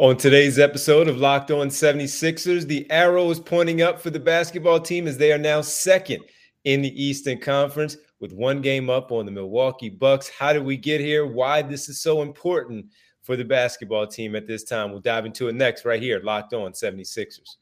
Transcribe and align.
On 0.00 0.16
today's 0.16 0.60
episode 0.60 1.08
of 1.08 1.16
Locked 1.16 1.50
On 1.50 1.66
76ers, 1.66 2.68
the 2.68 2.88
arrow 2.88 3.28
is 3.30 3.40
pointing 3.40 3.82
up 3.82 4.00
for 4.00 4.10
the 4.10 4.20
basketball 4.20 4.78
team 4.78 5.08
as 5.08 5.18
they 5.18 5.32
are 5.32 5.38
now 5.38 5.60
second 5.60 6.22
in 6.62 6.82
the 6.82 7.04
Eastern 7.04 7.40
Conference 7.40 7.96
with 8.20 8.32
one 8.32 8.60
game 8.60 8.90
up 8.90 9.10
on 9.10 9.26
the 9.26 9.32
Milwaukee 9.32 9.88
Bucks. 9.88 10.28
How 10.28 10.52
did 10.52 10.64
we 10.64 10.76
get 10.76 11.00
here? 11.00 11.26
Why 11.26 11.62
this 11.62 11.88
is 11.88 12.00
so 12.00 12.22
important 12.22 12.86
for 13.22 13.34
the 13.34 13.44
basketball 13.44 14.06
team 14.06 14.36
at 14.36 14.46
this 14.46 14.62
time? 14.62 14.92
We'll 14.92 15.00
dive 15.00 15.26
into 15.26 15.48
it 15.48 15.56
next 15.56 15.84
right 15.84 16.00
here, 16.00 16.20
Locked 16.22 16.54
On 16.54 16.70
76ers. 16.70 17.56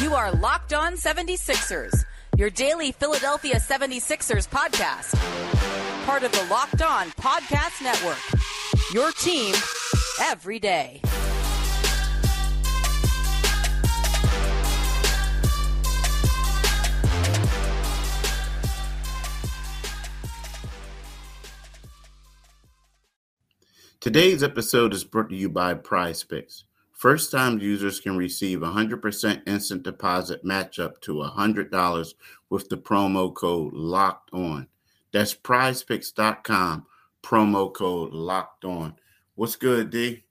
You 0.00 0.14
are 0.14 0.30
Locked 0.36 0.72
On 0.72 0.92
76ers, 0.92 2.04
your 2.36 2.50
daily 2.50 2.92
Philadelphia 2.92 3.56
76ers 3.56 4.48
podcast. 4.48 5.16
Part 6.06 6.22
of 6.22 6.30
the 6.30 6.46
Locked 6.48 6.82
On 6.82 7.08
Podcast 7.08 7.82
Network. 7.82 8.20
Your 8.92 9.10
team 9.10 9.52
every 10.20 10.58
day. 10.58 11.00
Today's 24.06 24.44
episode 24.44 24.94
is 24.94 25.02
brought 25.02 25.30
to 25.30 25.34
you 25.34 25.48
by 25.48 25.74
Prize 25.74 26.22
Picks. 26.22 26.62
First 26.92 27.32
time 27.32 27.58
users 27.58 27.98
can 27.98 28.16
receive 28.16 28.60
100% 28.60 29.48
instant 29.48 29.82
deposit 29.82 30.44
match 30.44 30.78
up 30.78 31.00
to 31.00 31.14
$100 31.14 32.14
with 32.48 32.68
the 32.68 32.76
promo 32.76 33.34
code 33.34 33.74
LOCKED 33.74 34.30
ON. 34.32 34.68
That's 35.12 35.34
prizepicks.com, 35.34 36.86
promo 37.22 37.74
code 37.74 38.12
LOCKED 38.12 38.64
ON. 38.64 38.94
What's 39.36 39.54
good, 39.54 39.90
D? 39.90 40.24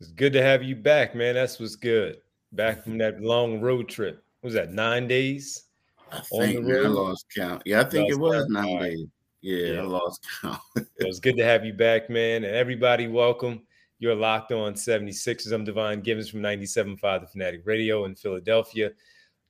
It's 0.00 0.12
good 0.12 0.32
to 0.32 0.40
have 0.40 0.62
you 0.62 0.76
back, 0.76 1.16
man. 1.16 1.34
That's 1.34 1.58
what's 1.58 1.74
good. 1.74 2.18
Back 2.52 2.84
from 2.84 2.96
that 2.98 3.20
long 3.20 3.60
road 3.60 3.88
trip. 3.88 4.22
What 4.40 4.46
was 4.46 4.54
that 4.54 4.72
nine 4.72 5.08
days? 5.08 5.64
I 6.12 6.20
think 6.20 6.64
I 6.64 6.86
lost 6.86 7.26
count. 7.34 7.62
Yeah, 7.64 7.80
I 7.80 7.84
think 7.84 8.08
it 8.08 8.16
was 8.16 8.44
count. 8.44 8.50
nine 8.50 8.78
days. 8.78 9.06
Yeah, 9.40 9.72
yeah, 9.72 9.80
I 9.80 9.82
lost 9.82 10.24
count. 10.40 10.60
it 10.76 11.04
was 11.04 11.18
good 11.18 11.36
to 11.36 11.44
have 11.44 11.64
you 11.64 11.72
back, 11.72 12.08
man. 12.10 12.44
And 12.44 12.54
everybody, 12.54 13.08
welcome. 13.08 13.62
You're 13.98 14.14
locked 14.14 14.52
on 14.52 14.74
76ers. 14.74 15.50
I'm 15.50 15.64
Devon 15.64 16.00
Givens 16.00 16.28
from 16.28 16.38
97.5 16.38 17.20
The 17.20 17.26
Fanatic 17.26 17.62
Radio 17.64 18.04
in 18.04 18.14
Philadelphia. 18.14 18.92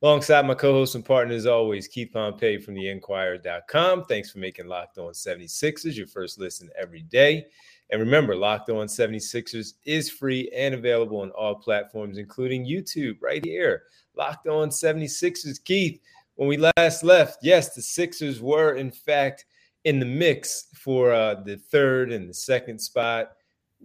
Alongside 0.00 0.46
my 0.46 0.54
co-host 0.54 0.94
and 0.94 1.04
partner, 1.04 1.34
as 1.34 1.44
always, 1.44 1.88
Keith 1.88 2.12
Pompey 2.14 2.56
from 2.56 2.72
the 2.72 2.88
Inquirer.com. 2.88 4.06
Thanks 4.06 4.30
for 4.30 4.38
making 4.38 4.66
Locked 4.66 4.96
On 4.96 5.12
76ers 5.12 5.94
your 5.94 6.06
first 6.06 6.38
listen 6.38 6.70
every 6.80 7.02
day. 7.02 7.44
And 7.90 8.00
remember, 8.00 8.36
Locked 8.36 8.70
On 8.70 8.86
76ers 8.86 9.74
is 9.84 10.10
free 10.10 10.50
and 10.54 10.74
available 10.74 11.20
on 11.20 11.30
all 11.30 11.54
platforms, 11.54 12.18
including 12.18 12.66
YouTube, 12.66 13.16
right 13.20 13.44
here. 13.44 13.84
Locked 14.14 14.46
On 14.46 14.68
76ers. 14.68 15.62
Keith, 15.64 16.00
when 16.34 16.48
we 16.48 16.70
last 16.76 17.02
left, 17.02 17.38
yes, 17.42 17.74
the 17.74 17.82
Sixers 17.82 18.40
were, 18.40 18.74
in 18.74 18.90
fact, 18.90 19.46
in 19.84 19.98
the 19.98 20.06
mix 20.06 20.66
for 20.74 21.12
uh, 21.12 21.34
the 21.34 21.56
third 21.56 22.12
and 22.12 22.28
the 22.28 22.34
second 22.34 22.78
spot, 22.78 23.32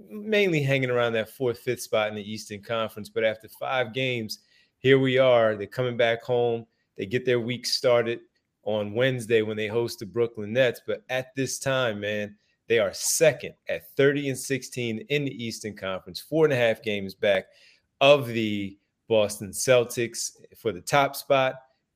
mainly 0.09 0.61
hanging 0.61 0.89
around 0.89 1.13
that 1.13 1.29
fourth, 1.29 1.59
fifth 1.59 1.81
spot 1.81 2.09
in 2.09 2.15
the 2.15 2.31
Eastern 2.31 2.61
Conference. 2.61 3.09
But 3.09 3.23
after 3.23 3.47
five 3.47 3.93
games, 3.93 4.39
here 4.79 4.99
we 4.99 5.17
are. 5.17 5.55
They're 5.55 5.65
coming 5.65 5.97
back 5.97 6.23
home. 6.23 6.65
They 6.97 7.05
get 7.05 7.25
their 7.25 7.39
week 7.39 7.65
started 7.65 8.19
on 8.63 8.93
Wednesday 8.93 9.41
when 9.41 9.57
they 9.57 9.67
host 9.67 9.99
the 9.99 10.05
Brooklyn 10.05 10.53
Nets. 10.53 10.81
But 10.85 11.03
at 11.09 11.33
this 11.35 11.57
time, 11.57 12.01
man, 12.01 12.35
they 12.67 12.79
are 12.79 12.93
second 12.93 13.53
at 13.67 13.89
30 13.95 14.29
and 14.29 14.37
16 14.37 14.99
in 15.09 15.25
the 15.25 15.43
Eastern 15.43 15.75
Conference, 15.75 16.19
four 16.19 16.45
and 16.45 16.53
a 16.53 16.57
half 16.57 16.81
games 16.81 17.13
back 17.13 17.45
of 18.01 18.27
the 18.27 18.77
Boston 19.09 19.49
Celtics 19.49 20.31
for 20.57 20.71
the 20.71 20.81
top 20.81 21.15
spot, 21.15 21.55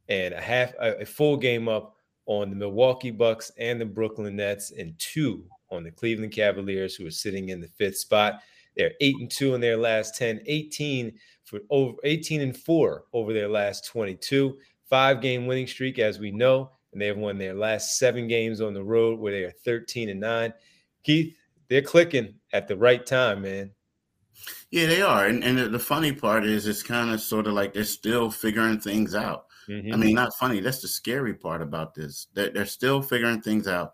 and 0.09 0.33
a 0.33 0.41
half 0.41 0.73
a 0.79 1.05
full 1.05 1.37
game 1.37 1.67
up 1.67 1.95
on 2.25 2.49
the 2.49 2.55
Milwaukee 2.55 3.11
Bucks 3.11 3.51
and 3.57 3.79
the 3.79 3.85
Brooklyn 3.85 4.35
Nets, 4.35 4.71
and 4.71 4.97
two 4.99 5.45
on 5.69 5.83
the 5.83 5.91
Cleveland 5.91 6.33
Cavaliers, 6.33 6.95
who 6.95 7.07
are 7.07 7.11
sitting 7.11 7.49
in 7.49 7.61
the 7.61 7.67
fifth 7.67 7.97
spot. 7.97 8.41
They're 8.75 8.93
eight 9.01 9.15
and 9.19 9.31
two 9.31 9.55
in 9.55 9.61
their 9.61 9.77
last 9.77 10.15
10, 10.15 10.41
18 10.45 11.17
for 11.45 11.61
over 11.69 11.95
18 12.03 12.41
and 12.41 12.55
four 12.55 13.05
over 13.13 13.33
their 13.33 13.47
last 13.47 13.85
22. 13.87 14.57
Five 14.89 15.21
game 15.21 15.47
winning 15.47 15.67
streak, 15.67 15.99
as 15.99 16.19
we 16.19 16.31
know 16.31 16.71
and 16.97 17.01
they 17.03 17.07
have 17.09 17.17
won 17.17 17.37
their 17.37 17.53
last 17.53 17.99
seven 17.99 18.27
games 18.27 18.59
on 18.59 18.73
the 18.73 18.83
road 18.83 19.19
where 19.19 19.31
they 19.31 19.43
are 19.43 19.51
13 19.63 20.09
and 20.09 20.19
9. 20.19 20.51
Keith, 21.03 21.37
they're 21.69 21.83
clicking 21.83 22.33
at 22.53 22.67
the 22.67 22.75
right 22.75 23.05
time, 23.05 23.43
man. 23.43 23.69
Yeah, 24.71 24.87
they 24.87 25.03
are. 25.03 25.27
And, 25.27 25.43
and 25.43 25.71
the 25.71 25.77
funny 25.77 26.11
part 26.11 26.43
is 26.43 26.65
it's 26.65 26.81
kind 26.81 27.11
of 27.11 27.21
sort 27.21 27.45
of 27.45 27.53
like 27.53 27.71
they're 27.71 27.83
still 27.83 28.31
figuring 28.31 28.79
things 28.79 29.13
out. 29.13 29.45
Mm-hmm. 29.69 29.93
I 29.93 29.95
mean, 29.95 30.15
not 30.15 30.33
funny. 30.39 30.59
That's 30.59 30.81
the 30.81 30.87
scary 30.87 31.35
part 31.35 31.61
about 31.61 31.93
this. 31.93 32.29
They're, 32.33 32.49
they're 32.49 32.65
still 32.65 33.03
figuring 33.03 33.41
things 33.41 33.67
out. 33.67 33.93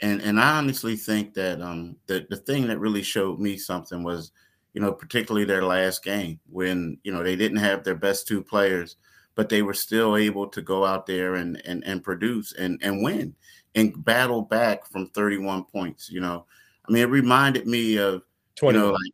And 0.00 0.20
and 0.20 0.40
I 0.40 0.58
honestly 0.58 0.96
think 0.96 1.34
that 1.34 1.62
um 1.62 1.94
the, 2.08 2.26
the 2.28 2.38
thing 2.38 2.66
that 2.66 2.80
really 2.80 3.04
showed 3.04 3.38
me 3.38 3.56
something 3.56 4.02
was, 4.02 4.32
you 4.74 4.80
know, 4.80 4.90
particularly 4.90 5.44
their 5.44 5.64
last 5.64 6.02
game 6.02 6.40
when, 6.50 6.98
you 7.04 7.12
know, 7.12 7.22
they 7.22 7.36
didn't 7.36 7.58
have 7.58 7.84
their 7.84 7.94
best 7.94 8.26
two 8.26 8.42
players– 8.42 8.96
but 9.34 9.48
they 9.48 9.62
were 9.62 9.74
still 9.74 10.16
able 10.16 10.46
to 10.48 10.62
go 10.62 10.84
out 10.84 11.06
there 11.06 11.34
and 11.34 11.60
and, 11.64 11.82
and 11.84 12.02
produce 12.02 12.52
and, 12.52 12.78
and 12.82 13.02
win 13.02 13.34
and 13.74 14.04
battle 14.04 14.42
back 14.42 14.86
from 14.86 15.08
31 15.08 15.64
points. 15.64 16.10
You 16.10 16.20
know, 16.20 16.46
I 16.86 16.92
mean, 16.92 17.02
it 17.02 17.10
reminded 17.10 17.66
me 17.66 17.96
of 17.98 18.22
20, 18.56 18.78
you 18.78 18.84
know, 18.84 18.92
like 18.92 19.12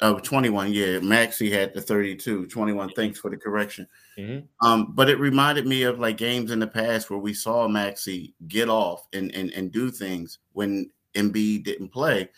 of 0.00 0.22
21. 0.22 0.72
Yeah, 0.72 1.00
Maxey 1.00 1.50
had 1.50 1.74
the 1.74 1.80
32, 1.80 2.46
21. 2.46 2.90
Thanks 2.90 3.18
for 3.18 3.30
the 3.30 3.36
correction. 3.36 3.86
Mm-hmm. 4.16 4.66
Um, 4.66 4.92
but 4.94 5.08
it 5.08 5.18
reminded 5.18 5.66
me 5.66 5.82
of 5.82 5.98
like 5.98 6.16
games 6.16 6.50
in 6.50 6.60
the 6.60 6.66
past 6.66 7.10
where 7.10 7.18
we 7.18 7.34
saw 7.34 7.66
Maxey 7.66 8.34
get 8.46 8.68
off 8.68 9.06
and 9.12 9.34
and, 9.34 9.50
and 9.52 9.72
do 9.72 9.90
things 9.90 10.38
when 10.52 10.90
Embiid 11.14 11.64
didn't 11.64 11.88
play. 11.88 12.28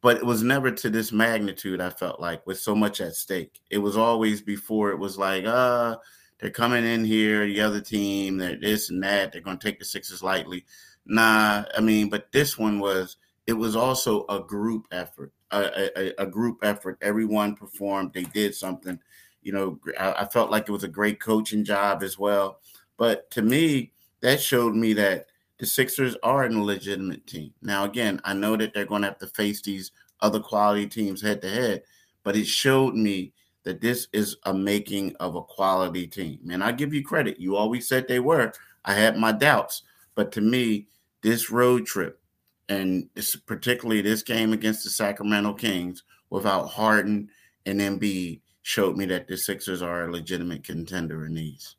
But 0.00 0.18
it 0.18 0.26
was 0.26 0.42
never 0.42 0.70
to 0.70 0.90
this 0.90 1.12
magnitude, 1.12 1.80
I 1.80 1.88
felt 1.88 2.20
like, 2.20 2.46
with 2.46 2.58
so 2.58 2.74
much 2.74 3.00
at 3.00 3.14
stake. 3.14 3.58
It 3.70 3.78
was 3.78 3.96
always 3.96 4.42
before 4.42 4.90
it 4.90 4.98
was 4.98 5.16
like, 5.16 5.46
uh, 5.46 5.96
they're 6.44 6.50
coming 6.50 6.84
in 6.84 7.06
here, 7.06 7.46
the 7.46 7.62
other 7.62 7.80
team, 7.80 8.36
they're 8.36 8.60
this 8.60 8.90
and 8.90 9.02
that. 9.02 9.32
They're 9.32 9.40
going 9.40 9.56
to 9.56 9.66
take 9.66 9.78
the 9.78 9.84
Sixers 9.86 10.22
lightly. 10.22 10.66
Nah, 11.06 11.64
I 11.74 11.80
mean, 11.80 12.10
but 12.10 12.32
this 12.32 12.58
one 12.58 12.80
was, 12.80 13.16
it 13.46 13.54
was 13.54 13.74
also 13.74 14.26
a 14.28 14.40
group 14.40 14.86
effort, 14.92 15.32
a, 15.52 15.88
a, 15.98 16.24
a 16.24 16.26
group 16.26 16.58
effort. 16.62 16.98
Everyone 17.00 17.56
performed, 17.56 18.12
they 18.12 18.24
did 18.24 18.54
something. 18.54 19.00
You 19.40 19.52
know, 19.52 19.80
I, 19.98 20.12
I 20.18 20.24
felt 20.26 20.50
like 20.50 20.68
it 20.68 20.72
was 20.72 20.84
a 20.84 20.88
great 20.88 21.18
coaching 21.18 21.64
job 21.64 22.02
as 22.02 22.18
well. 22.18 22.60
But 22.98 23.30
to 23.30 23.40
me, 23.40 23.92
that 24.20 24.38
showed 24.38 24.74
me 24.74 24.92
that 24.92 25.28
the 25.56 25.64
Sixers 25.64 26.14
are 26.22 26.44
a 26.44 26.50
legitimate 26.50 27.26
team. 27.26 27.54
Now, 27.62 27.84
again, 27.84 28.20
I 28.22 28.34
know 28.34 28.54
that 28.58 28.74
they're 28.74 28.84
going 28.84 29.00
to 29.00 29.08
have 29.08 29.18
to 29.20 29.28
face 29.28 29.62
these 29.62 29.92
other 30.20 30.40
quality 30.40 30.88
teams 30.88 31.22
head 31.22 31.40
to 31.40 31.48
head, 31.48 31.84
but 32.22 32.36
it 32.36 32.46
showed 32.46 32.96
me 32.96 33.32
that 33.64 33.80
this 33.80 34.08
is 34.12 34.36
a 34.44 34.54
making 34.54 35.16
of 35.16 35.34
a 35.34 35.42
quality 35.42 36.06
team. 36.06 36.38
And 36.50 36.62
I 36.62 36.72
give 36.72 36.94
you 36.94 37.02
credit. 37.02 37.40
You 37.40 37.56
always 37.56 37.88
said 37.88 38.06
they 38.06 38.20
were. 38.20 38.52
I 38.84 38.94
had 38.94 39.16
my 39.16 39.32
doubts. 39.32 39.82
But 40.14 40.30
to 40.32 40.40
me, 40.40 40.86
this 41.22 41.50
road 41.50 41.86
trip, 41.86 42.20
and 42.68 43.08
this, 43.14 43.34
particularly 43.34 44.02
this 44.02 44.22
game 44.22 44.52
against 44.52 44.84
the 44.84 44.90
Sacramento 44.90 45.54
Kings 45.54 46.02
without 46.30 46.68
Harden 46.68 47.28
and 47.66 47.80
Embiid, 47.80 48.40
showed 48.62 48.96
me 48.96 49.06
that 49.06 49.28
the 49.28 49.36
Sixers 49.36 49.82
are 49.82 50.04
a 50.04 50.12
legitimate 50.12 50.64
contender 50.64 51.26
in 51.26 51.34
these. 51.34 51.76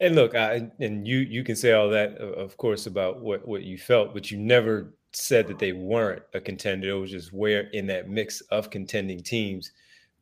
And 0.00 0.14
look, 0.14 0.34
I, 0.34 0.70
and 0.78 1.08
you 1.08 1.18
you 1.18 1.42
can 1.42 1.56
say 1.56 1.72
all 1.72 1.88
that, 1.88 2.18
of 2.18 2.56
course, 2.58 2.86
about 2.86 3.20
what 3.20 3.48
what 3.48 3.62
you 3.62 3.78
felt, 3.78 4.12
but 4.12 4.30
you 4.30 4.36
never 4.36 4.92
said 5.12 5.46
that 5.48 5.58
they 5.58 5.72
weren't 5.72 6.22
a 6.34 6.40
contender. 6.40 6.90
It 6.90 7.00
was 7.00 7.10
just 7.10 7.32
where 7.32 7.68
in 7.70 7.86
that 7.86 8.08
mix 8.08 8.42
of 8.50 8.68
contending 8.68 9.22
teams 9.22 9.72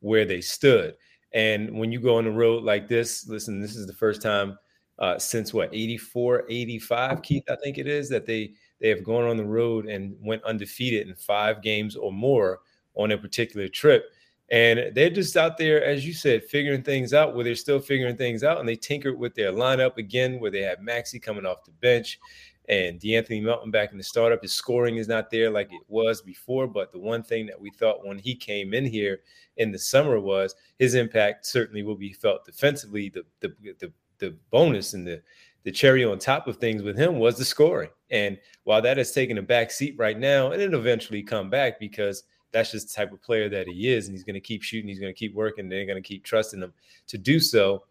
where 0.04 0.26
they 0.26 0.40
stood. 0.40 0.94
And 1.32 1.78
when 1.78 1.90
you 1.90 1.98
go 1.98 2.18
on 2.18 2.24
the 2.24 2.30
road 2.30 2.62
like 2.62 2.88
this, 2.88 3.26
listen, 3.26 3.60
this 3.60 3.74
is 3.74 3.86
the 3.86 3.94
first 3.94 4.20
time 4.20 4.58
uh, 4.98 5.18
since 5.18 5.52
what 5.52 5.70
84, 5.72 6.44
85, 6.48 7.22
Keith, 7.22 7.42
I 7.50 7.56
think 7.56 7.78
it 7.78 7.88
is 7.88 8.08
that 8.10 8.26
they 8.26 8.52
they 8.80 8.90
have 8.90 9.02
gone 9.02 9.24
on 9.24 9.38
the 9.38 9.44
road 9.44 9.86
and 9.86 10.14
went 10.20 10.44
undefeated 10.44 11.08
in 11.08 11.14
five 11.14 11.62
games 11.62 11.96
or 11.96 12.12
more 12.12 12.60
on 12.94 13.12
a 13.12 13.18
particular 13.18 13.66
trip. 13.66 14.10
And 14.50 14.94
they're 14.94 15.08
just 15.08 15.38
out 15.38 15.56
there, 15.56 15.82
as 15.82 16.06
you 16.06 16.12
said, 16.12 16.44
figuring 16.44 16.82
things 16.82 17.14
out 17.14 17.34
where 17.34 17.44
they're 17.44 17.54
still 17.54 17.80
figuring 17.80 18.16
things 18.16 18.44
out. 18.44 18.60
And 18.60 18.68
they 18.68 18.76
tinkered 18.76 19.18
with 19.18 19.34
their 19.34 19.52
lineup 19.52 19.96
again, 19.96 20.38
where 20.38 20.50
they 20.50 20.60
have 20.60 20.80
Maxey 20.80 21.18
coming 21.18 21.46
off 21.46 21.64
the 21.64 21.70
bench 21.70 22.20
and 22.68 22.98
De'Anthony 22.98 23.42
Melton 23.42 23.70
back 23.70 23.92
in 23.92 23.98
the 23.98 24.04
startup. 24.04 24.42
His 24.42 24.52
scoring 24.52 24.96
is 24.96 25.08
not 25.08 25.30
there 25.30 25.50
like 25.50 25.72
it 25.72 25.82
was 25.88 26.22
before, 26.22 26.66
but 26.66 26.92
the 26.92 26.98
one 26.98 27.22
thing 27.22 27.46
that 27.46 27.60
we 27.60 27.70
thought 27.70 28.06
when 28.06 28.18
he 28.18 28.34
came 28.34 28.72
in 28.72 28.84
here 28.84 29.20
in 29.56 29.70
the 29.70 29.78
summer 29.78 30.18
was 30.18 30.54
his 30.78 30.94
impact 30.94 31.46
certainly 31.46 31.82
will 31.82 31.94
be 31.94 32.12
felt 32.12 32.44
defensively. 32.44 33.10
The 33.10 33.24
the 33.40 33.54
the, 33.80 33.92
the 34.18 34.36
bonus 34.50 34.94
and 34.94 35.06
the 35.06 35.22
the 35.64 35.72
cherry 35.72 36.04
on 36.04 36.18
top 36.18 36.46
of 36.46 36.58
things 36.58 36.82
with 36.82 36.96
him 36.96 37.18
was 37.18 37.38
the 37.38 37.44
scoring. 37.44 37.90
And 38.10 38.38
while 38.64 38.82
that 38.82 38.98
has 38.98 39.12
taken 39.12 39.38
a 39.38 39.42
back 39.42 39.70
seat 39.70 39.94
right 39.98 40.18
now, 40.18 40.52
and 40.52 40.60
it'll 40.60 40.78
eventually 40.78 41.22
come 41.22 41.48
back 41.48 41.80
because 41.80 42.24
that's 42.52 42.70
just 42.70 42.88
the 42.88 42.94
type 42.94 43.12
of 43.12 43.22
player 43.22 43.48
that 43.48 43.66
he 43.66 43.92
is, 43.92 44.06
and 44.06 44.14
he's 44.14 44.24
going 44.24 44.34
to 44.34 44.40
keep 44.40 44.62
shooting. 44.62 44.88
He's 44.88 45.00
going 45.00 45.12
to 45.12 45.18
keep 45.18 45.34
working. 45.34 45.68
They're 45.68 45.86
going 45.86 46.00
to 46.00 46.06
keep 46.06 46.22
trusting 46.22 46.60
him 46.60 46.72
to 47.08 47.18
do 47.18 47.40
so. 47.40 47.82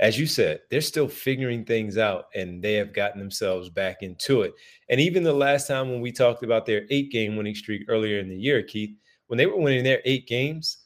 As 0.00 0.18
you 0.18 0.26
said, 0.26 0.60
they're 0.70 0.80
still 0.80 1.08
figuring 1.08 1.64
things 1.64 1.98
out, 1.98 2.26
and 2.34 2.62
they 2.62 2.74
have 2.74 2.92
gotten 2.92 3.18
themselves 3.18 3.68
back 3.68 4.02
into 4.02 4.42
it. 4.42 4.54
And 4.88 5.00
even 5.00 5.24
the 5.24 5.32
last 5.32 5.66
time 5.66 5.90
when 5.90 6.00
we 6.00 6.12
talked 6.12 6.44
about 6.44 6.66
their 6.66 6.86
eight-game 6.90 7.36
winning 7.36 7.56
streak 7.56 7.82
earlier 7.88 8.20
in 8.20 8.28
the 8.28 8.36
year, 8.36 8.62
Keith, 8.62 8.96
when 9.26 9.38
they 9.38 9.46
were 9.46 9.56
winning 9.56 9.82
their 9.82 10.00
eight 10.04 10.28
games, 10.28 10.84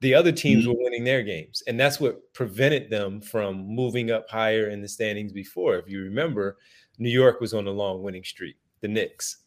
the 0.00 0.14
other 0.14 0.32
teams 0.32 0.64
mm-hmm. 0.64 0.72
were 0.72 0.84
winning 0.84 1.04
their 1.04 1.22
games, 1.22 1.62
and 1.66 1.80
that's 1.80 2.00
what 2.00 2.32
prevented 2.34 2.90
them 2.90 3.20
from 3.20 3.64
moving 3.66 4.10
up 4.10 4.28
higher 4.28 4.68
in 4.68 4.82
the 4.82 4.88
standings 4.88 5.32
before. 5.32 5.76
If 5.76 5.88
you 5.88 6.02
remember, 6.02 6.58
New 6.98 7.10
York 7.10 7.40
was 7.40 7.54
on 7.54 7.66
a 7.66 7.70
long 7.70 8.02
winning 8.02 8.24
streak. 8.24 8.56
The 8.80 8.88
Knicks, 8.88 9.41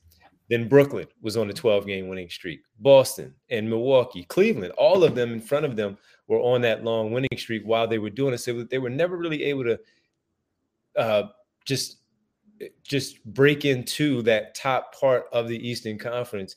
then 0.50 0.68
Brooklyn 0.68 1.08
was 1.22 1.38
on 1.38 1.50
a 1.50 1.54
12 1.54 1.88
game 1.88 2.08
winning 2.08 2.30
streak. 2.30 2.62
Boston 2.80 3.34
and 3.50 3.70
Milwaukee, 3.70 4.24
Cleveland, 4.24 4.74
all 4.78 5.04
of 5.04 5.16
them 5.16 5.34
in 5.34 5.42
front 5.42 5.66
of 5.66 5.76
them 5.76 5.98
were 6.28 6.40
on 6.40 6.62
that 6.62 6.84
long 6.84 7.12
winning 7.12 7.38
streak 7.38 7.64
while 7.66 7.88
they 7.88 7.98
were 7.98 8.10
doing 8.10 8.34
it. 8.34 8.40
So 8.40 8.64
they 8.64 8.78
were 8.78 8.90
never 8.90 9.18
really 9.18 9.44
able 9.44 9.64
to 9.64 9.80
uh, 10.96 11.24
just 11.66 11.98
just 12.84 13.24
break 13.26 13.66
into 13.66 14.22
that 14.22 14.56
top 14.56 14.98
part 14.98 15.26
of 15.34 15.48
the 15.48 15.68
Eastern 15.68 15.98
Conference 15.98 16.56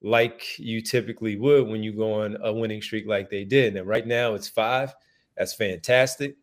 like 0.00 0.58
you 0.58 0.80
typically 0.80 1.36
would 1.36 1.66
when 1.66 1.82
you 1.82 1.92
go 1.92 2.22
on 2.22 2.36
a 2.42 2.52
winning 2.52 2.82
streak 2.82 3.06
like 3.06 3.30
they 3.30 3.44
did. 3.44 3.74
And 3.76 3.86
right 3.86 4.06
now 4.06 4.34
it's 4.34 4.48
five. 4.48 4.94
That's 5.36 5.54
fantastic. 5.54 6.36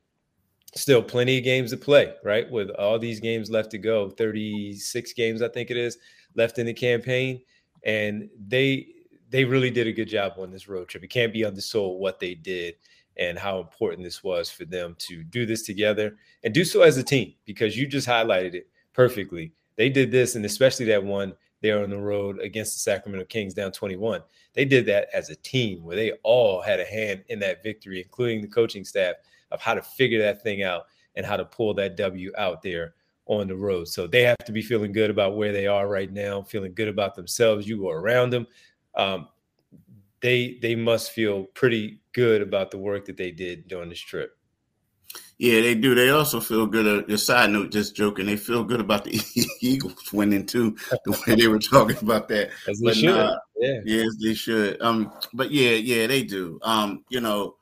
Still 0.73 1.03
plenty 1.03 1.37
of 1.37 1.43
games 1.43 1.71
to 1.71 1.77
play, 1.77 2.13
right? 2.23 2.49
With 2.49 2.69
all 2.71 2.97
these 2.97 3.19
games 3.19 3.49
left 3.49 3.71
to 3.71 3.77
go, 3.77 4.09
36 4.09 5.13
games, 5.13 5.41
I 5.41 5.49
think 5.49 5.69
it 5.69 5.77
is 5.77 5.97
left 6.35 6.59
in 6.59 6.65
the 6.65 6.73
campaign, 6.73 7.41
and 7.83 8.29
they 8.47 8.87
they 9.29 9.45
really 9.45 9.71
did 9.71 9.87
a 9.87 9.93
good 9.93 10.09
job 10.09 10.33
on 10.37 10.51
this 10.51 10.67
road 10.67 10.89
trip. 10.89 11.03
It 11.03 11.09
can't 11.09 11.31
be 11.31 11.45
undersold 11.45 11.99
what 11.99 12.19
they 12.19 12.35
did 12.35 12.75
and 13.17 13.39
how 13.39 13.59
important 13.59 14.03
this 14.03 14.23
was 14.23 14.49
for 14.49 14.65
them 14.65 14.95
to 14.99 15.23
do 15.23 15.45
this 15.45 15.63
together 15.63 16.17
and 16.43 16.53
do 16.53 16.65
so 16.65 16.81
as 16.81 16.97
a 16.97 17.03
team 17.03 17.33
because 17.45 17.77
you 17.77 17.87
just 17.87 18.07
highlighted 18.07 18.55
it 18.55 18.67
perfectly. 18.93 19.53
They 19.77 19.89
did 19.89 20.11
this, 20.11 20.35
and 20.35 20.45
especially 20.45 20.85
that 20.87 21.03
one 21.03 21.33
there 21.61 21.83
on 21.83 21.89
the 21.89 21.97
road 21.97 22.39
against 22.39 22.73
the 22.73 22.79
Sacramento 22.79 23.25
Kings 23.25 23.53
down 23.53 23.71
21. 23.71 24.21
They 24.53 24.65
did 24.65 24.85
that 24.87 25.07
as 25.13 25.29
a 25.29 25.35
team 25.35 25.83
where 25.83 25.95
they 25.95 26.11
all 26.23 26.61
had 26.61 26.79
a 26.79 26.85
hand 26.85 27.23
in 27.29 27.39
that 27.39 27.63
victory, 27.63 28.01
including 28.01 28.41
the 28.41 28.47
coaching 28.47 28.83
staff, 28.83 29.15
of 29.51 29.61
how 29.61 29.73
to 29.73 29.81
figure 29.81 30.21
that 30.21 30.41
thing 30.41 30.63
out 30.63 30.83
and 31.15 31.25
how 31.25 31.37
to 31.37 31.45
pull 31.45 31.73
that 31.75 31.97
W 31.97 32.31
out 32.37 32.61
there 32.61 32.93
on 33.25 33.47
the 33.47 33.55
road. 33.55 33.87
So 33.87 34.07
they 34.07 34.23
have 34.23 34.37
to 34.45 34.51
be 34.51 34.61
feeling 34.61 34.91
good 34.91 35.09
about 35.09 35.35
where 35.35 35.51
they 35.51 35.67
are 35.67 35.87
right 35.87 36.11
now, 36.11 36.41
feeling 36.41 36.73
good 36.73 36.87
about 36.87 37.15
themselves. 37.15 37.67
You 37.67 37.79
go 37.79 37.89
around 37.89 38.31
them. 38.31 38.47
Um, 38.95 39.27
they 40.21 40.59
they 40.61 40.75
must 40.75 41.11
feel 41.11 41.45
pretty 41.45 41.99
good 42.13 42.41
about 42.41 42.71
the 42.71 42.77
work 42.77 43.05
that 43.05 43.17
they 43.17 43.31
did 43.31 43.67
during 43.67 43.89
this 43.89 43.99
trip. 43.99 44.37
Yeah, 45.37 45.61
they 45.61 45.73
do. 45.73 45.95
They 45.95 46.09
also 46.09 46.39
feel 46.39 46.67
good. 46.67 46.85
Uh, 46.85 47.05
your 47.07 47.17
side 47.17 47.49
note, 47.49 47.71
just 47.71 47.95
joking. 47.95 48.27
They 48.27 48.37
feel 48.37 48.63
good 48.63 48.79
about 48.79 49.05
the 49.05 49.19
Eagles 49.61 50.13
winning 50.13 50.45
too. 50.45 50.77
The 51.03 51.23
way 51.25 51.35
they 51.35 51.47
were 51.47 51.57
talking 51.57 51.97
about 51.99 52.27
that. 52.27 52.51
As 52.67 52.79
they 52.79 52.85
but 52.85 52.95
should. 52.95 53.15
Nah, 53.15 53.35
yeah. 53.57 53.79
Yes, 53.83 54.09
they 54.21 54.35
should. 54.35 54.79
Um, 54.81 55.11
but 55.33 55.49
yeah, 55.49 55.71
yeah, 55.71 56.05
they 56.05 56.23
do. 56.23 56.59
Um, 56.61 57.03
you 57.09 57.21
know, 57.21 57.55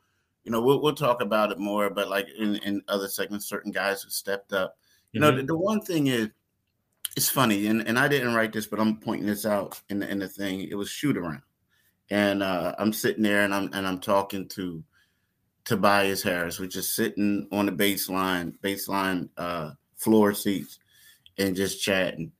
you 0.50 0.56
know, 0.56 0.62
we'll 0.62 0.82
we'll 0.82 0.94
talk 0.94 1.22
about 1.22 1.52
it 1.52 1.58
more. 1.58 1.90
But 1.90 2.08
like 2.08 2.28
in 2.36 2.56
in 2.56 2.82
other 2.88 3.08
segments, 3.08 3.46
certain 3.46 3.70
guys 3.70 4.02
who 4.02 4.10
stepped 4.10 4.52
up 4.52 4.76
you 5.12 5.20
know, 5.20 5.30
mm-hmm. 5.30 5.38
the, 5.38 5.46
the, 5.46 5.56
one 5.56 5.80
thing 5.80 6.06
is, 6.06 6.28
it's 7.16 7.28
funny, 7.28 7.66
and, 7.66 7.86
and 7.86 7.98
I 7.98 8.06
didn't 8.06 8.34
write 8.34 8.52
this, 8.52 8.66
but 8.66 8.78
I'm 8.78 8.96
pointing 8.98 9.26
this 9.26 9.44
out 9.44 9.80
in 9.88 9.98
the 9.98 10.08
in 10.08 10.20
the 10.20 10.28
thing. 10.28 10.60
It 10.60 10.76
was 10.76 10.88
shoot 10.88 11.16
around, 11.16 11.42
and 12.10 12.42
uh, 12.42 12.74
I'm 12.78 12.92
sitting 12.92 13.24
there 13.24 13.42
and 13.42 13.52
I'm 13.52 13.70
and 13.72 13.86
I'm 13.86 13.98
talking 13.98 14.46
to 14.50 14.84
Tobias 15.64 16.22
Harris, 16.22 16.60
which 16.60 16.76
is 16.76 16.94
sitting 16.94 17.48
on 17.50 17.66
the 17.66 17.72
baseline 17.72 18.56
baseline 18.60 19.28
uh, 19.36 19.72
floor 19.96 20.32
seats 20.32 20.78
and 21.38 21.56
just 21.56 21.82
chatting, 21.82 22.30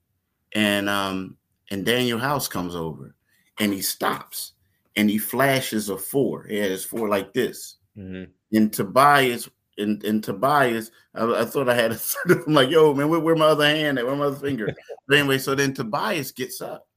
and 0.52 0.88
um 0.88 1.36
and 1.72 1.84
Danuel 1.84 2.20
House 2.20 2.46
comes 2.46 2.76
over 2.76 3.16
and 3.58 3.72
he 3.72 3.82
stops 3.82 4.52
and 4.94 5.10
he 5.10 5.18
flashes 5.18 5.88
a 5.88 5.98
four. 5.98 6.44
He 6.44 6.58
has 6.58 6.84
four 6.84 7.08
like 7.08 7.32
this. 7.32 7.79
Mm-hmm. 8.00 8.56
And 8.56 8.72
Tobias 8.72 9.48
and, 9.78 10.02
and 10.04 10.24
Tobias, 10.24 10.90
I, 11.14 11.42
I, 11.42 11.44
thought 11.44 11.68
I 11.68 11.74
had 11.74 11.92
a 11.92 11.98
I'm 12.46 12.54
like, 12.54 12.70
yo, 12.70 12.94
man, 12.94 13.08
where, 13.08 13.20
where 13.20 13.36
my 13.36 13.46
other 13.46 13.66
hand 13.66 13.98
at? 13.98 14.06
Where 14.06 14.16
my 14.16 14.26
other 14.26 14.36
finger? 14.36 14.74
but 15.08 15.18
anyway, 15.18 15.38
so 15.38 15.54
then 15.54 15.74
Tobias 15.74 16.32
gets 16.32 16.60
up 16.60 16.88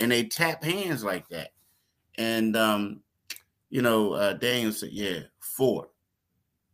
and 0.00 0.10
they 0.10 0.24
tap 0.24 0.62
hands 0.64 1.04
like 1.04 1.28
that. 1.28 1.50
And 2.18 2.56
um, 2.56 3.00
you 3.70 3.82
know, 3.82 4.12
uh 4.12 4.36
Danuel 4.36 4.72
said, 4.72 4.90
Yeah, 4.90 5.20
four. 5.40 5.88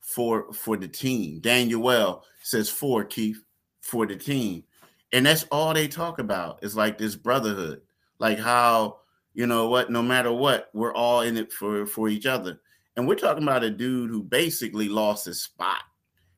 For 0.01 0.53
for 0.55 0.77
the 0.77 0.89
team. 0.89 1.41
Danuel 1.43 2.23
says 2.43 2.71
four, 2.71 3.05
Keith, 3.05 3.43
for 3.83 4.07
the 4.07 4.17
team. 4.17 4.65
And 5.13 5.27
that's 5.27 5.45
all 5.51 5.75
they 5.75 5.89
talk 5.89 6.19
about 6.19 6.63
is 6.63 6.75
like 6.77 6.99
this 6.99 7.15
brotherhood, 7.15 7.83
like 8.19 8.39
how 8.39 9.01
you 9.35 9.47
know 9.47 9.69
what, 9.69 9.91
no 9.91 10.03
matter 10.03 10.33
what, 10.33 10.71
we're 10.73 10.95
all 10.95 11.21
in 11.21 11.37
it 11.37 11.53
for 11.53 11.85
for 11.87 12.09
each 12.09 12.25
other. 12.27 12.61
And 12.99 13.07
we're 13.07 13.15
talking 13.15 13.45
about 13.45 13.63
a 13.63 13.71
dude 13.71 14.11
who 14.11 14.25
basically 14.25 14.89
lost 14.89 15.27
his 15.27 15.41
spot. 15.41 15.83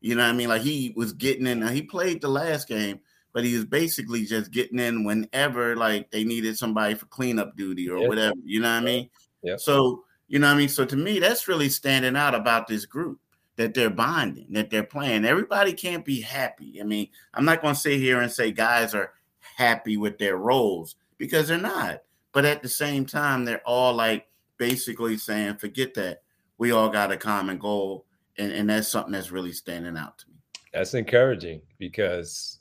You 0.03 0.15
know 0.15 0.25
what 0.25 0.29
I 0.29 0.35
mean? 0.35 0.51
Like 0.51 0.61
he 0.61 0.93
was 0.95 1.15
getting 1.15 1.47
in. 1.47 1.67
He 1.67 1.81
played 1.81 2.21
the 2.21 2.29
last 2.29 2.69
game, 2.69 3.01
but 3.33 3.45
he 3.45 3.55
was 3.55 3.65
basically 3.65 4.27
just 4.27 4.51
getting 4.51 4.79
in 4.79 5.05
whenever 5.05 5.75
like 5.75 6.11
they 6.11 6.23
needed 6.23 6.59
somebody 6.59 6.95
for 6.95 7.07
cleanup 7.07 7.57
duty 7.57 7.89
or 7.89 8.07
whatever. 8.07 8.35
You 8.45 8.61
know 8.61 8.69
what 8.69 8.83
I 8.83 8.85
mean? 8.85 9.11
Yeah. 9.43 9.57
So 9.57 10.05
you 10.29 10.39
know 10.39 10.49
what 10.49 10.55
I 10.55 10.59
mean. 10.59 10.69
So 10.69 10.85
to 10.85 10.97
me, 10.97 11.19
that's 11.19 11.49
really 11.49 11.71
standing 11.71 12.15
out 12.15 12.35
about 12.35 12.67
this 12.67 12.85
group 12.85 13.19
that 13.57 13.73
they're 13.73 13.89
bonding, 13.89 14.53
that 14.53 14.69
they're 14.69 14.83
playing. 14.83 15.25
Everybody 15.25 15.73
can't 15.73 16.05
be 16.05 16.21
happy. 16.21 16.79
I 16.79 16.85
mean, 16.85 17.09
I'm 17.33 17.47
not 17.47 17.63
going 17.63 17.75
to 17.75 17.81
sit 17.81 17.99
here 17.99 18.21
and 18.21 18.31
say 18.31 18.53
guys 18.53 18.95
are 18.95 19.15
happy 19.57 19.97
with 19.97 20.19
their 20.19 20.37
roles 20.37 20.97
because 21.17 21.49
they're 21.49 21.57
not. 21.57 22.03
But 22.33 22.45
at 22.45 22.63
the 22.63 22.69
same 22.69 23.07
time, 23.07 23.47
they're 23.47 23.67
all 23.67 23.95
like 23.95 24.29
basically 24.59 25.17
saying, 25.17 25.57
forget 25.57 25.95
that 25.95 26.21
we 26.61 26.73
all 26.73 26.91
got 26.91 27.11
a 27.11 27.17
common 27.17 27.57
goal, 27.57 28.05
and, 28.37 28.53
and 28.53 28.69
that's 28.69 28.87
something 28.87 29.13
that's 29.13 29.31
really 29.31 29.51
standing 29.51 29.97
out 29.97 30.19
to 30.19 30.29
me. 30.29 30.35
That's 30.75 30.93
encouraging 30.93 31.63
because 31.79 32.61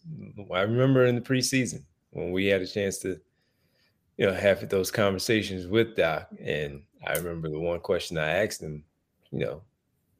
I 0.51 0.61
remember 0.61 1.05
in 1.05 1.15
the 1.15 1.21
preseason 1.21 1.83
when 2.11 2.31
we 2.31 2.45
had 2.45 2.61
a 2.61 2.65
chance 2.65 2.97
to, 2.99 3.19
you 4.17 4.25
know, 4.25 4.33
have 4.33 4.67
those 4.69 4.89
conversations 4.89 5.67
with 5.67 5.97
Doc, 5.97 6.29
and 6.41 6.81
I 7.05 7.17
remember 7.17 7.49
the 7.49 7.59
one 7.59 7.81
question 7.81 8.17
I 8.17 8.43
asked 8.43 8.63
him, 8.63 8.85
you 9.31 9.39
know, 9.39 9.61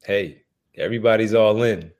hey, 0.04 0.42
everybody's 0.76 1.32
all 1.32 1.62
in 1.62 1.90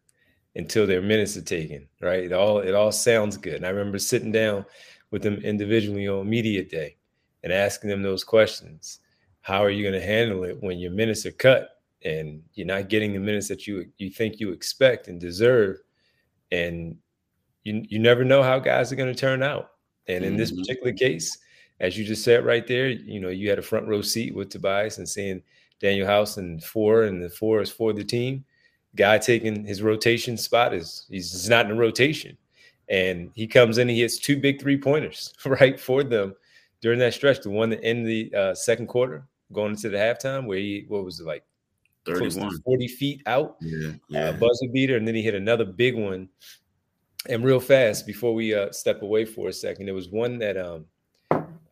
until 0.56 0.86
their 0.86 1.00
minutes 1.00 1.38
are 1.38 1.42
taken, 1.42 1.88
right? 2.02 2.24
It 2.24 2.32
all 2.34 2.58
it 2.58 2.74
all 2.74 2.92
sounds 2.92 3.38
good. 3.38 3.54
And 3.54 3.66
I 3.66 3.70
remember 3.70 3.98
sitting 3.98 4.32
down 4.32 4.66
with 5.10 5.22
them 5.22 5.36
individually 5.36 6.06
on 6.08 6.28
media 6.28 6.62
day 6.62 6.96
and 7.42 7.52
asking 7.52 7.88
them 7.88 8.02
those 8.02 8.22
questions 8.22 9.00
how 9.42 9.62
are 9.64 9.70
you 9.70 9.82
going 9.82 10.00
to 10.00 10.06
handle 10.06 10.44
it 10.44 10.62
when 10.62 10.78
your 10.78 10.90
minutes 10.90 11.26
are 11.26 11.32
cut 11.32 11.70
and 12.04 12.42
you're 12.54 12.66
not 12.66 12.88
getting 12.88 13.12
the 13.12 13.18
minutes 13.18 13.48
that 13.48 13.66
you 13.66 13.86
you 13.98 14.10
think 14.10 14.40
you 14.40 14.50
expect 14.50 15.08
and 15.08 15.20
deserve? 15.20 15.78
And 16.52 16.96
you 17.64 17.84
you 17.88 17.98
never 17.98 18.24
know 18.24 18.42
how 18.42 18.58
guys 18.58 18.92
are 18.92 18.96
going 18.96 19.12
to 19.12 19.18
turn 19.18 19.42
out. 19.42 19.70
And 20.08 20.24
in 20.24 20.36
this 20.36 20.50
mm-hmm. 20.50 20.60
particular 20.60 20.92
case 20.92 21.38
as 21.80 21.96
you 21.96 22.04
just 22.04 22.24
said 22.24 22.44
right 22.44 22.66
there 22.66 22.88
you 22.88 23.20
know 23.20 23.28
you 23.28 23.48
had 23.48 23.58
a 23.58 23.62
front 23.62 23.88
row 23.88 24.02
seat 24.02 24.34
with 24.34 24.50
Tobias 24.50 24.98
and 24.98 25.08
seeing 25.08 25.42
Danuel 25.80 26.06
House 26.06 26.36
and 26.36 26.62
four 26.62 27.04
and 27.04 27.22
the 27.22 27.30
four 27.30 27.60
is 27.60 27.70
for 27.70 27.92
the 27.92 28.04
team. 28.04 28.44
Guy 28.96 29.18
taking 29.18 29.64
his 29.64 29.82
rotation 29.82 30.36
spot 30.36 30.74
is 30.74 31.06
he's 31.08 31.48
not 31.48 31.66
in 31.66 31.72
a 31.72 31.74
rotation. 31.74 32.36
And 32.88 33.30
he 33.34 33.46
comes 33.46 33.78
in 33.78 33.82
and 33.82 33.90
he 33.90 34.00
hits 34.00 34.18
two 34.18 34.38
big 34.38 34.60
three 34.60 34.76
pointers 34.76 35.32
right 35.46 35.78
for 35.78 36.02
them 36.02 36.34
during 36.80 36.98
that 36.98 37.14
stretch 37.14 37.40
the 37.40 37.50
one 37.50 37.70
that 37.70 37.82
in 37.88 38.04
the 38.04 38.32
uh, 38.34 38.54
second 38.54 38.88
quarter 38.88 39.24
going 39.52 39.72
into 39.72 39.88
the 39.88 39.96
halftime 39.96 40.46
where 40.46 40.58
he 40.58 40.84
what 40.88 41.04
was 41.04 41.20
it 41.20 41.26
like 41.26 41.44
31 42.06 42.60
40 42.62 42.88
feet 42.88 43.22
out? 43.26 43.56
Yeah, 43.60 43.88
uh, 43.88 43.92
yeah. 44.08 44.24
Uh, 44.28 44.32
buzzer 44.32 44.68
beater 44.72 44.96
and 44.96 45.06
then 45.06 45.14
he 45.14 45.22
hit 45.22 45.34
another 45.34 45.64
big 45.64 45.96
one. 45.96 46.28
And 47.28 47.44
real 47.44 47.60
fast 47.60 48.06
before 48.06 48.32
we 48.34 48.54
uh, 48.54 48.72
step 48.72 49.02
away 49.02 49.26
for 49.26 49.48
a 49.48 49.52
second 49.52 49.86
there 49.86 49.94
was 49.94 50.08
one 50.08 50.38
that 50.38 50.56
um 50.56 50.86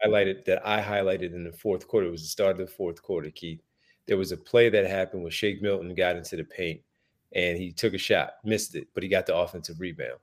highlighted 0.05 0.45
that 0.45 0.65
i 0.67 0.81
highlighted 0.81 1.35
in 1.35 1.45
the 1.45 1.53
fourth 1.53 1.89
quarter. 1.89 2.07
It 2.07 2.11
was 2.11 2.23
the 2.23 2.29
start 2.29 2.61
of 2.61 2.67
the 2.67 2.73
fourth 2.73 3.03
quarter 3.03 3.31
keith. 3.31 3.61
There 4.07 4.19
was 4.19 4.33
a 4.33 4.37
play 4.37 4.69
that 4.69 4.87
happened 4.87 5.23
where 5.23 5.33
shake 5.33 5.63
milton 5.63 5.95
got 5.95 6.17
into 6.17 6.37
the 6.37 6.45
paint 6.45 6.81
and 7.33 7.59
he 7.59 7.73
took 7.73 7.95
a 7.95 7.99
shot 7.99 8.35
missed 8.45 8.75
it 8.75 8.89
but 8.95 9.03
he 9.03 9.09
got 9.09 9.27
the 9.27 9.37
offensive 9.37 9.81
rebound. 9.81 10.19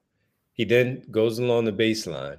He 0.53 0.63
then 0.63 1.03
goes 1.11 1.39
along 1.39 1.65
the 1.65 1.73
baseline 1.73 2.37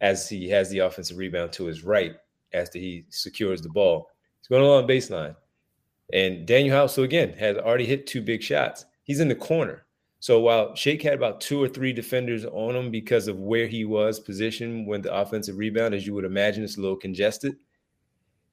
as 0.00 0.28
he 0.28 0.48
has 0.48 0.70
the 0.70 0.78
offensive 0.80 1.18
rebound 1.18 1.52
to 1.52 1.64
his 1.64 1.82
right 1.82 2.14
after 2.52 2.78
he 2.78 3.04
secures 3.10 3.60
the 3.60 3.68
ball 3.68 4.08
He's 4.44 4.48
going 4.48 4.62
along 4.62 4.86
baseline. 4.86 5.34
And 6.12 6.46
Danuel 6.46 6.72
House, 6.72 6.94
so 6.94 7.02
again, 7.02 7.32
has 7.38 7.56
already 7.56 7.86
hit 7.86 8.06
two 8.06 8.20
big 8.20 8.42
shots. 8.42 8.84
He's 9.02 9.20
in 9.20 9.28
the 9.28 9.34
corner. 9.34 9.86
So 10.20 10.40
while 10.40 10.74
Shake 10.74 11.02
had 11.02 11.14
about 11.14 11.40
two 11.40 11.62
or 11.62 11.68
three 11.68 11.92
defenders 11.92 12.44
on 12.44 12.76
him 12.76 12.90
because 12.90 13.28
of 13.28 13.38
where 13.40 13.66
he 13.66 13.84
was 13.84 14.20
positioned 14.20 14.86
when 14.86 15.02
the 15.02 15.14
offensive 15.14 15.56
rebound, 15.58 15.94
as 15.94 16.06
you 16.06 16.14
would 16.14 16.24
imagine, 16.24 16.64
it's 16.64 16.78
a 16.78 16.80
little 16.80 16.96
congested. 16.96 17.56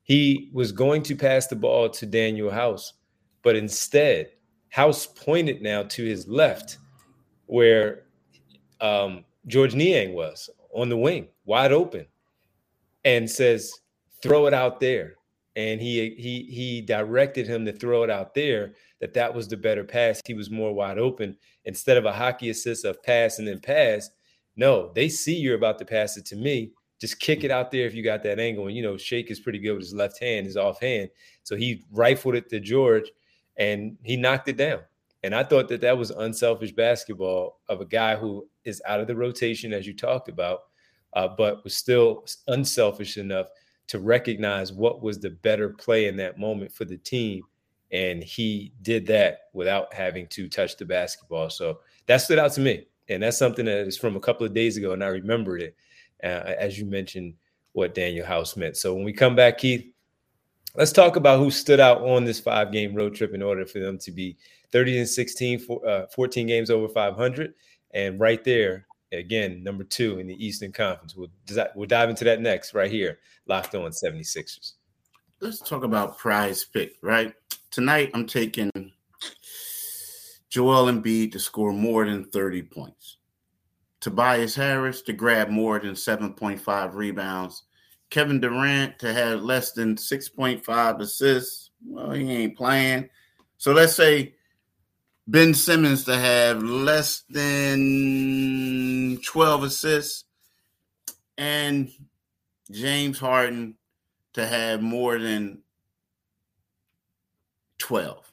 he 0.04 0.50
was 0.54 0.72
going 0.72 1.04
to 1.04 1.16
pass 1.16 1.48
the 1.48 1.56
ball 1.56 1.90
to 1.90 2.08
Danuel 2.08 2.52
House, 2.52 2.94
but 3.44 3.56
instead, 3.56 4.32
House 4.70 5.06
pointed 5.06 5.62
now 5.62 5.84
to 5.84 6.04
his 6.04 6.28
left, 6.28 6.78
where 7.46 8.04
um, 8.80 9.24
Georges 9.48 9.76
Niang 9.76 10.14
was 10.14 10.50
on 10.74 10.90
the 10.90 10.98
wing, 10.98 11.28
wide 11.46 11.72
open, 11.72 12.06
and 13.06 13.30
says, 13.30 13.74
"Throw 14.22 14.48
it 14.48 14.54
out 14.54 14.80
there." 14.80 15.16
And 15.56 15.82
he 15.82 16.16
he 16.18 16.44
he 16.44 16.82
directed 16.82 17.48
him 17.48 17.66
to 17.66 17.74
throw 17.74 18.04
it 18.04 18.10
out 18.10 18.34
there. 18.34 18.74
That 19.02 19.14
that 19.16 19.34
was 19.34 19.48
the 19.48 19.58
better 19.58 19.84
pass. 19.84 20.22
He 20.26 20.34
was 20.34 20.50
more 20.50 20.74
wide 20.74 20.98
open 20.98 21.36
instead 21.66 21.98
of 21.98 22.06
a 22.06 22.14
hockey 22.14 22.50
assist 22.50 22.86
of 22.86 23.04
pass 23.04 23.40
and 23.40 23.48
then 23.48 23.60
pass. 23.60 24.10
No, 24.56 24.92
they 24.94 25.10
see 25.10 25.36
you're 25.36 25.56
about 25.56 25.80
to 25.80 25.86
pass 25.86 26.18
it 26.18 26.26
to 26.28 26.36
me. 26.36 26.72
Just 27.00 27.20
kick 27.20 27.44
it 27.44 27.52
out 27.52 27.72
there 27.72 27.86
if 27.86 27.96
you 27.96 28.04
got 28.04 28.22
that 28.24 28.40
angle. 28.40 28.68
And 28.68 28.76
you 28.76 28.84
know, 28.84 28.96
Shake 28.96 29.32
is 29.32 29.40
pretty 29.40 29.60
good 29.60 29.74
with 29.74 29.84
his 29.84 29.94
left 29.94 30.20
hand, 30.20 30.46
his 30.46 30.58
offhand. 30.58 31.10
So 31.44 31.56
he 31.56 31.84
rifled 31.92 32.36
it 32.36 32.50
to 32.50 32.60
Georges, 32.60 33.10
and 33.58 33.98
he 34.04 34.16
knocked 34.16 34.48
it 34.48 34.58
down. 34.58 34.82
And 35.24 35.36
I 35.36 35.44
thought 35.44 35.68
that 35.70 35.82
that 35.82 35.98
was 35.98 36.12
unselfish 36.12 36.72
basketball 36.72 37.60
of 37.70 37.82
a 37.82 37.86
guy 37.86 38.16
who 38.16 38.48
is 38.64 38.82
out 38.88 39.00
of 39.00 39.08
the 39.08 39.16
rotation, 39.16 39.74
as 39.74 39.86
you 39.86 39.94
talked 39.94 40.30
about, 40.30 40.62
uh, 41.14 41.28
but 41.28 41.64
was 41.64 41.76
still 41.76 42.26
unselfish 42.48 43.18
enough 43.18 43.48
to 43.88 44.00
recognize 44.00 44.72
what 44.72 45.02
was 45.02 45.20
the 45.20 45.30
better 45.30 45.70
play 45.70 46.08
in 46.08 46.16
that 46.18 46.40
moment 46.40 46.72
for 46.72 46.86
the 46.86 46.98
team. 46.98 47.44
And 47.92 48.24
he 48.24 48.72
did 48.82 49.06
that 49.08 49.50
without 49.54 49.94
having 49.94 50.28
to 50.28 50.48
touch 50.48 50.78
the 50.78 50.86
basketball. 50.86 51.50
So 51.50 51.80
that 52.06 52.18
stood 52.18 52.40
out 52.40 52.54
to 52.54 52.62
me. 52.62 52.86
And 53.10 53.22
that's 53.22 53.38
something 53.38 53.66
that 53.66 53.88
is 53.88 53.98
from 53.98 54.16
a 54.16 54.22
couple 54.22 54.46
of 54.46 54.54
days 54.54 54.78
ago. 54.78 54.94
And 54.94 55.04
I 55.04 55.08
remembered 55.08 55.62
it, 55.62 55.76
uh, 56.24 56.54
as 56.58 56.80
you 56.80 56.86
mentioned, 56.86 57.34
what 57.74 57.94
Danuel 57.94 58.26
House 58.26 58.56
meant. 58.56 58.78
So 58.78 58.94
when 58.94 59.04
we 59.04 59.12
come 59.12 59.36
back, 59.36 59.58
Keith, 59.58 59.86
let's 60.76 60.92
talk 60.92 61.18
about 61.18 61.40
who 61.40 61.52
stood 61.52 61.80
out 61.80 62.02
on 62.02 62.24
this 62.24 62.40
five 62.40 62.72
game 62.72 62.96
road 62.96 63.16
trip 63.16 63.34
in 63.34 63.42
order 63.42 63.66
for 63.66 63.80
them 63.80 63.98
to 64.00 64.12
be 64.12 64.38
30 64.72 65.00
and 65.00 65.10
16, 65.10 65.60
for, 65.60 65.86
uh, 65.86 66.08
14 66.08 66.48
games 66.48 66.70
over 66.70 66.88
500. 66.88 67.54
And 67.94 68.20
right 68.20 68.44
there, 68.44 68.88
again, 69.12 69.64
number 69.64 69.84
two 69.84 70.20
in 70.20 70.28
the 70.28 70.46
Eastern 70.46 70.72
Conference. 70.72 71.16
We'll, 71.16 71.30
we'll 71.76 71.88
dive 71.88 72.10
into 72.10 72.24
that 72.26 72.42
next 72.42 72.74
right 72.74 72.92
here, 72.92 73.20
locked 73.48 73.76
on 73.76 73.92
76ers. 73.92 74.74
Let's 75.40 75.60
talk 75.60 75.84
about 75.84 76.18
prize 76.18 76.64
pick, 76.64 76.94
right? 77.02 77.34
Tonight, 77.72 78.12
I'm 78.14 78.28
taking 78.28 78.70
Joel 80.50 80.92
Embiid 80.92 81.32
to 81.32 81.40
score 81.40 81.74
more 81.74 82.06
than 82.06 82.26
30 82.26 82.64
points. 82.64 83.18
Tobias 84.02 84.56
Harris 84.56 85.02
to 85.04 85.14
grab 85.14 85.50
more 85.50 85.80
than 85.80 85.94
7.5 85.94 86.94
rebounds. 86.94 87.64
Kevin 88.10 88.40
Durant 88.40 89.00
to 89.00 89.14
have 89.14 89.42
less 89.42 89.72
than 89.72 89.96
6.5 89.96 91.00
assists. 91.00 91.72
Well, 91.86 92.12
he 92.12 92.30
ain't 92.30 92.58
playing. 92.58 93.10
So 93.58 93.72
let's 93.72 93.94
say 93.94 94.36
Ben 95.32 95.54
Simmons 95.54 96.04
to 96.04 96.18
have 96.18 96.62
less 96.62 97.24
than 97.30 99.18
12 99.24 99.64
assists, 99.64 100.26
and 101.38 101.90
James 102.70 103.18
Harden 103.18 103.76
to 104.34 104.46
have 104.46 104.82
more 104.82 105.18
than 105.18 105.60
12, 107.78 108.30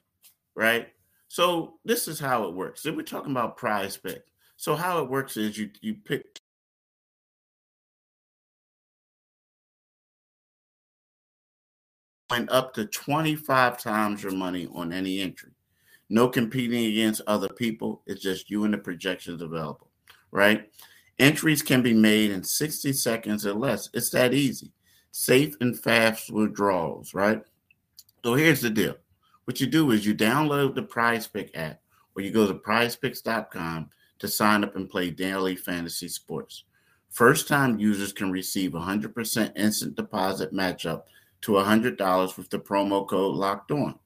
right? 0.56 0.88
So 1.28 1.78
this 1.84 2.08
is 2.08 2.18
how 2.18 2.48
it 2.48 2.54
works. 2.54 2.82
So 2.82 2.92
we're 2.92 3.02
talking 3.02 3.30
about 3.30 3.56
prize 3.56 3.96
pick. 3.96 4.24
So 4.56 4.74
how 4.74 5.00
it 5.00 5.08
works 5.08 5.36
is 5.36 5.56
you 5.56 5.70
you 5.80 5.94
pick 5.94 6.40
went 12.28 12.50
up 12.50 12.74
to 12.74 12.86
25 12.86 13.78
times 13.80 14.20
your 14.24 14.32
money 14.32 14.68
on 14.74 14.92
any 14.92 15.20
entry. 15.20 15.52
No 16.08 16.28
competing 16.28 16.86
against 16.86 17.20
other 17.26 17.48
people. 17.48 18.02
It's 18.06 18.22
just 18.22 18.50
you 18.50 18.64
and 18.64 18.72
the 18.72 18.78
projections 18.78 19.42
available, 19.42 19.88
right? 20.30 20.70
Entries 21.18 21.62
can 21.62 21.82
be 21.82 21.92
made 21.92 22.30
in 22.30 22.42
60 22.42 22.92
seconds 22.92 23.46
or 23.46 23.54
less. 23.54 23.90
It's 23.92 24.10
that 24.10 24.32
easy. 24.32 24.72
Safe 25.10 25.54
and 25.60 25.78
fast 25.78 26.30
withdrawals, 26.30 27.12
right? 27.12 27.42
So 28.24 28.34
here's 28.34 28.60
the 28.60 28.70
deal. 28.70 28.94
What 29.44 29.60
you 29.60 29.66
do 29.66 29.90
is 29.90 30.06
you 30.06 30.14
download 30.14 30.74
the 30.74 30.82
Prize 30.82 31.26
Pick 31.26 31.50
app 31.56 31.80
or 32.14 32.22
you 32.22 32.30
go 32.30 32.46
to 32.46 32.54
prizepicks.com 32.54 33.90
to 34.18 34.28
sign 34.28 34.64
up 34.64 34.76
and 34.76 34.90
play 34.90 35.10
daily 35.10 35.56
fantasy 35.56 36.08
sports. 36.08 36.64
First 37.10 37.48
time 37.48 37.78
users 37.78 38.12
can 38.12 38.30
receive 38.30 38.72
100% 38.72 39.56
instant 39.56 39.96
deposit 39.96 40.52
matchup 40.52 41.02
to 41.42 41.52
$100 41.52 42.36
with 42.36 42.50
the 42.50 42.58
promo 42.58 43.06
code 43.08 43.36
locked 43.36 43.70
on. 43.70 43.98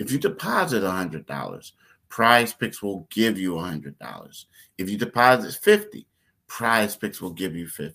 If 0.00 0.10
you 0.10 0.18
deposit 0.18 0.82
$100, 0.82 1.72
Prize 2.08 2.52
Picks 2.54 2.82
will 2.82 3.06
give 3.10 3.38
you 3.38 3.52
$100. 3.52 4.44
If 4.78 4.90
you 4.90 4.96
deposit 4.96 5.54
50, 5.62 6.06
Prize 6.48 6.96
Picks 6.96 7.20
will 7.20 7.30
give 7.30 7.54
you 7.54 7.68
50. 7.68 7.94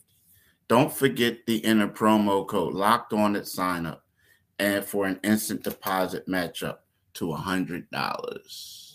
Don't 0.67 0.93
forget 0.93 1.45
the 1.47 1.57
inner 1.57 1.87
promo 1.87 2.47
code 2.47 2.73
locked 2.75 3.11
on 3.11 3.35
at 3.35 3.47
sign 3.47 3.87
up 3.87 4.03
and 4.59 4.85
for 4.85 5.05
an 5.07 5.19
instant 5.23 5.63
deposit 5.63 6.27
matchup 6.27 6.77
to 7.15 7.25
$100. 7.25 8.85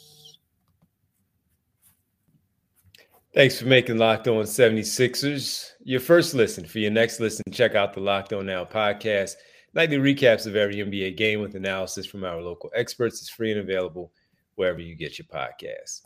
Thanks 3.32 3.60
for 3.60 3.66
making 3.66 3.98
Locked 3.98 4.26
On 4.28 4.42
76ers 4.44 5.70
your 5.84 6.00
first 6.00 6.34
listen. 6.34 6.64
For 6.64 6.78
your 6.78 6.90
next 6.90 7.20
listen, 7.20 7.44
check 7.52 7.74
out 7.74 7.92
the 7.92 8.00
Locked 8.00 8.32
On 8.32 8.46
Now 8.46 8.64
podcast 8.64 9.34
Nightly 9.72 9.98
recaps 9.98 10.46
of 10.46 10.56
every 10.56 10.76
NBA 10.76 11.16
game 11.16 11.40
with 11.40 11.54
analysis 11.54 12.04
from 12.04 12.24
our 12.24 12.42
local 12.42 12.72
experts 12.74 13.22
is 13.22 13.28
free 13.28 13.52
and 13.52 13.60
available 13.60 14.10
wherever 14.56 14.80
you 14.80 14.96
get 14.96 15.16
your 15.16 15.26
podcasts. 15.26 16.02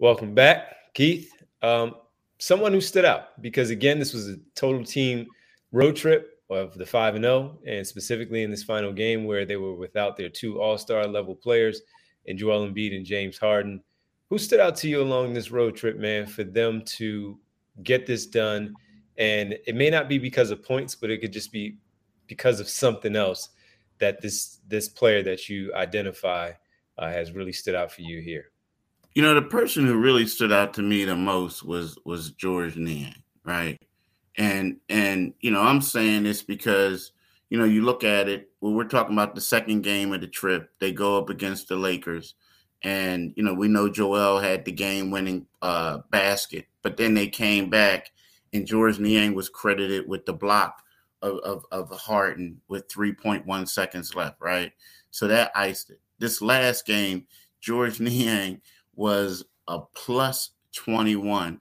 Welcome 0.00 0.34
back, 0.34 0.92
Keith. 0.94 1.30
Um, 1.62 1.94
someone 2.38 2.72
who 2.72 2.80
stood 2.80 3.04
out 3.04 3.40
because 3.40 3.70
again, 3.70 4.00
this 4.00 4.12
was 4.12 4.28
a 4.28 4.36
total 4.56 4.84
team 4.84 5.28
road 5.70 5.94
trip 5.94 6.40
of 6.50 6.74
the 6.74 6.84
five 6.84 7.14
and 7.14 7.22
zero, 7.22 7.56
oh, 7.56 7.58
and 7.68 7.86
specifically 7.86 8.42
in 8.42 8.50
this 8.50 8.64
final 8.64 8.92
game 8.92 9.24
where 9.24 9.44
they 9.44 9.56
were 9.56 9.74
without 9.74 10.16
their 10.16 10.28
two 10.28 10.60
All 10.60 10.76
Star 10.76 11.06
level 11.06 11.36
players, 11.36 11.82
and 12.26 12.36
Joel 12.36 12.68
Embiid 12.68 12.96
and 12.96 13.06
James 13.06 13.38
Harden. 13.38 13.80
Who 14.28 14.38
stood 14.38 14.58
out 14.58 14.74
to 14.76 14.88
you 14.88 15.02
along 15.02 15.34
this 15.34 15.52
road 15.52 15.76
trip, 15.76 15.98
man, 15.98 16.26
for 16.26 16.42
them 16.42 16.82
to 16.96 17.38
get 17.84 18.06
this 18.06 18.26
done? 18.26 18.74
And 19.18 19.56
it 19.66 19.76
may 19.76 19.88
not 19.88 20.08
be 20.08 20.18
because 20.18 20.50
of 20.50 20.64
points, 20.64 20.96
but 20.96 21.10
it 21.10 21.20
could 21.20 21.32
just 21.32 21.52
be 21.52 21.76
because 22.28 22.60
of 22.60 22.68
something 22.68 23.16
else 23.16 23.48
that 23.98 24.20
this 24.20 24.60
this 24.68 24.88
player 24.88 25.22
that 25.24 25.48
you 25.48 25.72
identify 25.74 26.52
uh, 26.98 27.10
has 27.10 27.32
really 27.32 27.52
stood 27.52 27.74
out 27.74 27.90
for 27.90 28.02
you 28.02 28.20
here? 28.20 28.50
You 29.14 29.22
know, 29.22 29.34
the 29.34 29.42
person 29.42 29.86
who 29.86 29.98
really 29.98 30.26
stood 30.26 30.52
out 30.52 30.74
to 30.74 30.82
me 30.82 31.04
the 31.04 31.16
most 31.16 31.64
was 31.64 31.98
was 32.04 32.30
Georges 32.32 32.76
Niang, 32.76 33.22
right? 33.44 33.80
And 34.36 34.76
and 34.88 35.34
you 35.40 35.50
know, 35.50 35.62
I'm 35.62 35.80
saying 35.80 36.22
this 36.22 36.42
because 36.42 37.12
you 37.50 37.58
know 37.58 37.64
you 37.64 37.82
look 37.82 38.04
at 38.04 38.28
it. 38.28 38.50
When 38.60 38.74
we're 38.74 38.84
talking 38.84 39.14
about 39.14 39.34
the 39.34 39.40
second 39.40 39.82
game 39.82 40.12
of 40.12 40.20
the 40.20 40.26
trip, 40.26 40.70
they 40.80 40.92
go 40.92 41.18
up 41.18 41.30
against 41.30 41.68
the 41.68 41.76
Lakers, 41.76 42.34
and 42.82 43.32
you 43.36 43.42
know 43.42 43.54
we 43.54 43.68
know 43.68 43.88
Joel 43.88 44.38
had 44.38 44.64
the 44.64 44.72
game-winning 44.72 45.46
uh, 45.62 45.98
basket, 46.10 46.66
but 46.82 46.96
then 46.96 47.14
they 47.14 47.28
came 47.28 47.70
back, 47.70 48.12
and 48.52 48.66
Georges 48.66 49.00
Niang 49.00 49.34
was 49.34 49.48
credited 49.48 50.08
with 50.08 50.26
the 50.26 50.32
block 50.32 50.82
of, 51.22 51.38
of, 51.38 51.64
of 51.70 51.90
Harden 51.98 52.60
with 52.68 52.88
3.1 52.88 53.68
seconds 53.68 54.14
left, 54.14 54.40
right? 54.40 54.72
So 55.10 55.26
that 55.28 55.52
iced 55.54 55.90
it. 55.90 56.00
This 56.18 56.42
last 56.42 56.86
game, 56.86 57.26
Georges 57.60 58.00
Niang 58.00 58.60
was 58.94 59.44
a 59.66 59.80
plus 59.94 60.50
21 60.74 61.60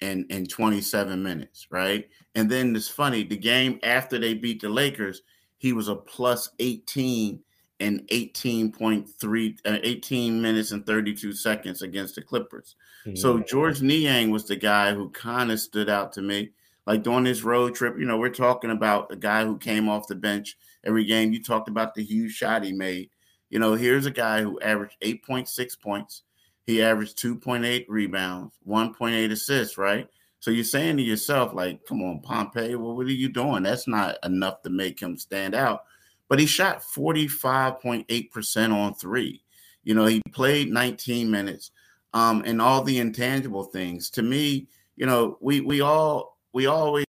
in, 0.00 0.26
in 0.30 0.46
27 0.46 1.22
minutes, 1.22 1.66
right? 1.70 2.08
And 2.34 2.50
then 2.50 2.74
it's 2.74 2.88
funny, 2.88 3.24
the 3.24 3.36
game 3.36 3.78
after 3.82 4.18
they 4.18 4.34
beat 4.34 4.60
the 4.60 4.68
Lakers, 4.68 5.22
he 5.58 5.72
was 5.72 5.88
a 5.88 5.94
plus 5.94 6.50
18 6.58 7.40
in 7.78 8.06
18.3 8.12 9.58
uh, 9.64 9.78
18 9.82 10.42
minutes 10.42 10.70
and 10.70 10.86
32 10.86 11.32
seconds 11.32 11.82
against 11.82 12.14
the 12.14 12.22
Clippers. 12.22 12.76
Mm-hmm. 13.04 13.16
So 13.16 13.40
Georges 13.40 13.82
Niang 13.82 14.30
was 14.30 14.46
the 14.46 14.56
guy 14.56 14.94
who 14.94 15.10
kind 15.10 15.50
of 15.50 15.58
stood 15.58 15.88
out 15.90 16.12
to 16.12 16.22
me 16.22 16.50
like 16.86 17.02
during 17.02 17.24
this 17.24 17.42
road 17.42 17.74
trip, 17.74 17.96
you 17.98 18.04
know, 18.04 18.18
we're 18.18 18.30
talking 18.30 18.70
about 18.70 19.12
a 19.12 19.16
guy 19.16 19.44
who 19.44 19.58
came 19.58 19.88
off 19.88 20.08
the 20.08 20.14
bench 20.14 20.56
every 20.84 21.04
game. 21.04 21.32
You 21.32 21.42
talked 21.42 21.68
about 21.68 21.94
the 21.94 22.02
huge 22.02 22.32
shot 22.32 22.64
he 22.64 22.72
made. 22.72 23.10
You 23.50 23.58
know, 23.58 23.74
here's 23.74 24.06
a 24.06 24.10
guy 24.10 24.42
who 24.42 24.60
averaged 24.60 24.96
8.6 25.02 25.80
points. 25.80 26.22
He 26.64 26.82
averaged 26.82 27.18
2.8 27.18 27.84
rebounds, 27.88 28.54
1.8 28.66 29.30
assists, 29.30 29.76
right? 29.76 30.08
So 30.40 30.50
you're 30.50 30.64
saying 30.64 30.96
to 30.96 31.02
yourself, 31.02 31.54
like, 31.54 31.84
come 31.86 32.02
on, 32.02 32.20
Pompey, 32.20 32.74
well, 32.74 32.96
what 32.96 33.06
are 33.06 33.10
you 33.10 33.28
doing? 33.28 33.62
That's 33.62 33.86
not 33.86 34.16
enough 34.24 34.62
to 34.62 34.70
make 34.70 35.00
him 35.00 35.16
stand 35.16 35.54
out. 35.54 35.84
But 36.28 36.40
he 36.40 36.46
shot 36.46 36.82
45.8% 36.82 38.72
on 38.72 38.94
three. 38.94 39.44
You 39.84 39.94
know, 39.94 40.06
he 40.06 40.22
played 40.32 40.72
19 40.72 41.30
minutes 41.30 41.70
um, 42.14 42.42
and 42.44 42.60
all 42.60 42.82
the 42.82 42.98
intangible 42.98 43.64
things. 43.64 44.10
To 44.10 44.22
me, 44.22 44.68
you 44.96 45.06
know, 45.06 45.38
we 45.40 45.60
we 45.60 45.80
all 45.80 46.31
we 46.52 46.66
always 46.66 47.04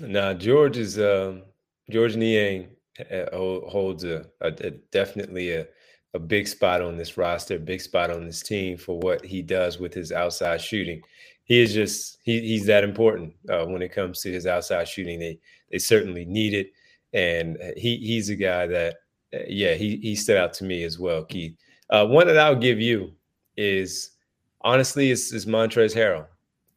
Now, 0.00 0.32
Georges 0.32 0.96
is 0.96 1.04
um, 1.04 1.42
Georges 1.90 2.16
Niang 2.16 2.68
eh, 2.98 3.02
eh, 3.10 3.26
holds 3.32 4.04
a, 4.04 4.26
a, 4.40 4.46
a, 4.60 4.70
definitely 4.92 5.52
a, 5.52 5.66
a 6.14 6.18
big 6.20 6.46
spot 6.46 6.80
on 6.82 6.96
this 6.96 7.16
roster, 7.16 7.56
a 7.56 7.58
big 7.58 7.80
spot 7.80 8.10
on 8.10 8.24
this 8.24 8.42
team 8.42 8.76
for 8.76 8.98
what 9.00 9.24
he 9.24 9.42
does 9.42 9.78
with 9.80 9.92
his 9.92 10.12
outside 10.12 10.60
shooting. 10.60 11.02
He 11.44 11.60
is 11.60 11.74
just 11.74 12.18
he, 12.22 12.40
he's 12.40 12.66
that 12.66 12.84
important 12.84 13.34
uh, 13.50 13.64
when 13.64 13.82
it 13.82 13.92
comes 13.92 14.20
to 14.20 14.30
his 14.32 14.46
outside 14.46 14.86
shooting. 14.86 15.18
They 15.18 15.40
they 15.72 15.78
certainly 15.78 16.24
need 16.24 16.54
it 16.54 16.70
and 17.12 17.58
he 17.76 17.96
he's 17.96 18.28
a 18.28 18.36
guy 18.36 18.66
that 18.66 18.96
uh, 19.34 19.38
yeah 19.48 19.74
he 19.74 19.96
he 19.96 20.14
stood 20.14 20.36
out 20.36 20.52
to 20.54 20.64
me 20.64 20.82
as 20.84 20.98
well, 20.98 21.24
Keith. 21.24 21.56
Uh, 21.90 22.06
one 22.06 22.26
that 22.26 22.38
I'll 22.38 22.56
give 22.56 22.80
you 22.80 23.12
is 23.56 24.12
honestly 24.60 25.10
is, 25.10 25.32
is 25.32 25.46
Montrezl 25.46 25.96
Harrell, 25.96 26.26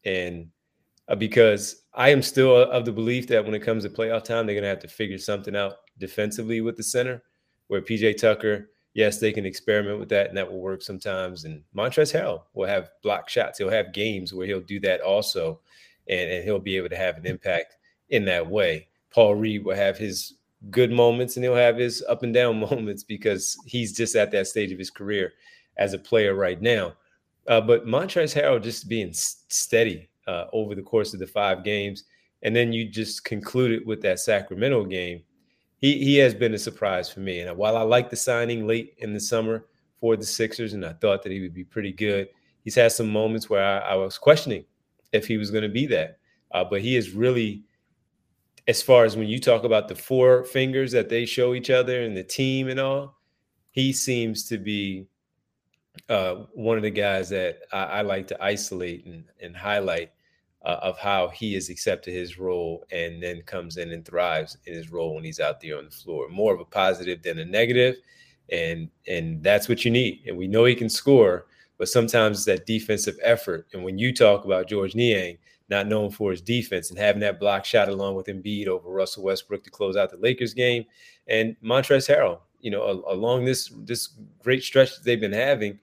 and 0.04 0.48
uh, 1.08 1.14
because 1.14 1.82
I 1.94 2.08
am 2.10 2.22
still 2.22 2.56
of 2.56 2.84
the 2.84 2.92
belief 2.92 3.26
that 3.28 3.44
when 3.44 3.54
it 3.54 3.60
comes 3.60 3.84
to 3.84 3.90
playoff 3.90 4.24
time, 4.24 4.46
they're 4.46 4.60
to 4.60 4.66
have 4.66 4.78
to 4.80 4.88
figure 4.88 5.18
something 5.18 5.54
out 5.54 5.74
defensively 5.98 6.60
with 6.60 6.76
the 6.76 6.82
center, 6.82 7.22
where 7.68 7.82
PJ 7.82 8.16
Tucker, 8.16 8.70
yes, 8.94 9.18
they 9.18 9.32
can 9.32 9.44
experiment 9.44 9.98
with 9.98 10.08
that 10.08 10.28
and 10.28 10.36
that 10.36 10.50
will 10.50 10.60
work 10.60 10.82
sometimes. 10.82 11.44
And 11.44 11.62
Montrezl 11.76 12.18
Harrell 12.18 12.42
will 12.54 12.66
have 12.66 12.90
block 13.02 13.28
shots. 13.28 13.58
He'll 13.58 13.68
have 13.68 13.92
games 13.92 14.32
where 14.32 14.46
he'll 14.46 14.60
do 14.60 14.80
that 14.80 15.02
also, 15.02 15.60
and, 16.08 16.30
and 16.30 16.44
he'll 16.44 16.58
be 16.58 16.76
able 16.76 16.88
to 16.88 16.96
have 16.96 17.18
an 17.18 17.26
impact 17.26 17.76
in 18.08 18.24
that 18.24 18.48
way. 18.48 18.88
Paul 19.12 19.34
Reed 19.34 19.64
will 19.64 19.76
have 19.76 19.98
his 19.98 20.34
good 20.70 20.92
moments 20.92 21.36
and 21.36 21.44
he'll 21.44 21.54
have 21.54 21.76
his 21.76 22.02
up 22.08 22.22
and 22.22 22.32
down 22.32 22.60
moments 22.70 23.02
because 23.02 23.56
he's 23.66 23.92
just 23.92 24.16
at 24.16 24.30
that 24.32 24.46
stage 24.46 24.72
of 24.72 24.78
his 24.78 24.90
career 24.90 25.32
as 25.76 25.92
a 25.92 25.98
player 25.98 26.34
right 26.34 26.60
now. 26.60 26.94
Uh, 27.48 27.60
but 27.60 27.86
Montrezl 27.86 28.40
Harrell 28.40 28.62
just 28.62 28.88
being 28.88 29.10
steady 29.12 30.08
uh, 30.26 30.44
over 30.52 30.74
the 30.74 30.82
course 30.82 31.12
of 31.12 31.20
the 31.20 31.26
five 31.26 31.64
games, 31.64 32.04
and 32.42 32.54
then 32.54 32.72
you 32.72 32.88
just 32.88 33.24
concluded 33.24 33.84
with 33.86 34.00
that 34.02 34.20
Sacramento 34.20 34.84
game. 34.84 35.22
He 35.78 35.98
he 35.98 36.16
has 36.18 36.34
been 36.34 36.54
a 36.54 36.58
surprise 36.58 37.10
for 37.10 37.20
me. 37.20 37.40
And 37.40 37.56
while 37.56 37.76
I 37.76 37.82
like 37.82 38.10
the 38.10 38.16
signing 38.16 38.66
late 38.66 38.94
in 38.98 39.12
the 39.12 39.20
summer 39.20 39.66
for 40.00 40.16
the 40.16 40.24
Sixers, 40.24 40.74
and 40.74 40.86
I 40.86 40.92
thought 40.92 41.22
that 41.24 41.32
he 41.32 41.40
would 41.40 41.54
be 41.54 41.64
pretty 41.64 41.92
good, 41.92 42.28
he's 42.62 42.76
had 42.76 42.92
some 42.92 43.08
moments 43.08 43.50
where 43.50 43.64
I, 43.64 43.78
I 43.78 43.94
was 43.96 44.18
questioning 44.18 44.64
if 45.12 45.26
he 45.26 45.36
was 45.36 45.50
going 45.50 45.64
to 45.64 45.68
be 45.68 45.86
that. 45.86 46.18
Uh, 46.52 46.64
but 46.64 46.82
he 46.82 46.96
is 46.96 47.12
really, 47.12 47.64
as 48.68 48.82
far 48.82 49.04
as 49.04 49.16
when 49.16 49.28
you 49.28 49.38
talk 49.38 49.64
about 49.64 49.88
the 49.88 49.94
four 49.94 50.44
fingers 50.44 50.92
that 50.92 51.08
they 51.08 51.26
show 51.26 51.54
each 51.54 51.70
other 51.70 52.02
and 52.02 52.16
the 52.16 52.22
team 52.22 52.68
and 52.68 52.78
all, 52.78 53.18
he 53.70 53.92
seems 53.92 54.44
to 54.48 54.58
be 54.58 55.06
uh, 56.08 56.34
one 56.54 56.76
of 56.76 56.82
the 56.82 56.90
guys 56.90 57.28
that 57.30 57.60
I, 57.72 57.84
I 57.84 58.02
like 58.02 58.26
to 58.28 58.42
isolate 58.42 59.04
and, 59.06 59.24
and 59.40 59.56
highlight 59.56 60.12
uh, 60.64 60.78
of 60.82 60.98
how 60.98 61.28
he 61.28 61.54
has 61.54 61.68
accepted 61.70 62.14
his 62.14 62.38
role 62.38 62.84
and 62.92 63.22
then 63.22 63.42
comes 63.42 63.76
in 63.76 63.90
and 63.90 64.04
thrives 64.04 64.56
in 64.66 64.74
his 64.74 64.92
role 64.92 65.14
when 65.14 65.24
he's 65.24 65.40
out 65.40 65.60
there 65.60 65.78
on 65.78 65.86
the 65.86 65.90
floor. 65.90 66.28
More 66.28 66.54
of 66.54 66.60
a 66.60 66.64
positive 66.64 67.22
than 67.22 67.38
a 67.40 67.44
negative, 67.44 67.96
and 68.50 68.88
and 69.08 69.42
that's 69.42 69.68
what 69.68 69.84
you 69.84 69.90
need. 69.90 70.22
And 70.26 70.36
we 70.36 70.46
know 70.46 70.64
he 70.64 70.74
can 70.74 70.88
score, 70.88 71.46
but 71.78 71.88
sometimes 71.88 72.44
that 72.44 72.66
defensive 72.66 73.16
effort. 73.22 73.66
And 73.72 73.82
when 73.82 73.98
you 73.98 74.14
talk 74.14 74.44
about 74.44 74.68
Georges 74.68 74.94
Niang, 74.94 75.36
not 75.68 75.86
known 75.86 76.10
for 76.10 76.30
his 76.30 76.40
defense 76.40 76.90
and 76.90 76.98
having 76.98 77.20
that 77.20 77.40
block 77.40 77.64
shot 77.64 77.88
along 77.88 78.14
with 78.14 78.26
Embiid 78.26 78.66
over 78.66 78.90
Russell 78.90 79.24
Westbrook 79.24 79.64
to 79.64 79.70
close 79.70 79.96
out 79.96 80.10
the 80.10 80.16
Lakers 80.16 80.54
game, 80.54 80.84
and 81.26 81.56
Montrezl 81.62 82.08
Harrell, 82.08 82.40
you 82.60 82.70
know, 82.70 83.04
along 83.08 83.44
this 83.44 83.72
this 83.84 84.10
great 84.42 84.62
stretch 84.62 84.94
that 84.94 85.04
they've 85.04 85.20
been 85.20 85.32
having, 85.32 85.78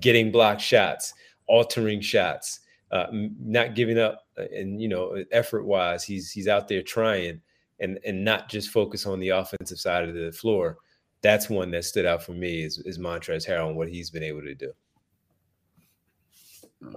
getting 0.00 0.32
block 0.32 0.60
shots, 0.60 1.14
altering 1.46 2.00
shots, 2.00 2.60
uh, 2.90 3.06
not 3.12 3.74
giving 3.74 3.98
up, 3.98 4.26
uh, 4.38 4.44
and 4.54 4.80
you 4.80 4.88
know, 4.88 5.22
effort 5.32 5.64
wise, 5.64 6.04
he's 6.04 6.30
he's 6.30 6.48
out 6.48 6.68
there 6.68 6.82
trying 6.82 7.40
and 7.80 7.98
and 8.04 8.24
not 8.24 8.48
just 8.48 8.70
focus 8.70 9.06
on 9.06 9.20
the 9.20 9.30
offensive 9.30 9.78
side 9.78 10.08
of 10.08 10.14
the 10.14 10.32
floor. 10.32 10.78
That's 11.22 11.50
one 11.50 11.70
that 11.72 11.84
stood 11.84 12.06
out 12.06 12.22
for 12.22 12.32
me 12.32 12.62
is, 12.62 12.78
is 12.78 12.98
Montrezl 12.98 13.48
Harrell 13.48 13.68
and 13.68 13.76
what 13.76 13.88
he's 13.88 14.10
been 14.10 14.22
able 14.22 14.42
to 14.42 14.54
do. 14.54 14.72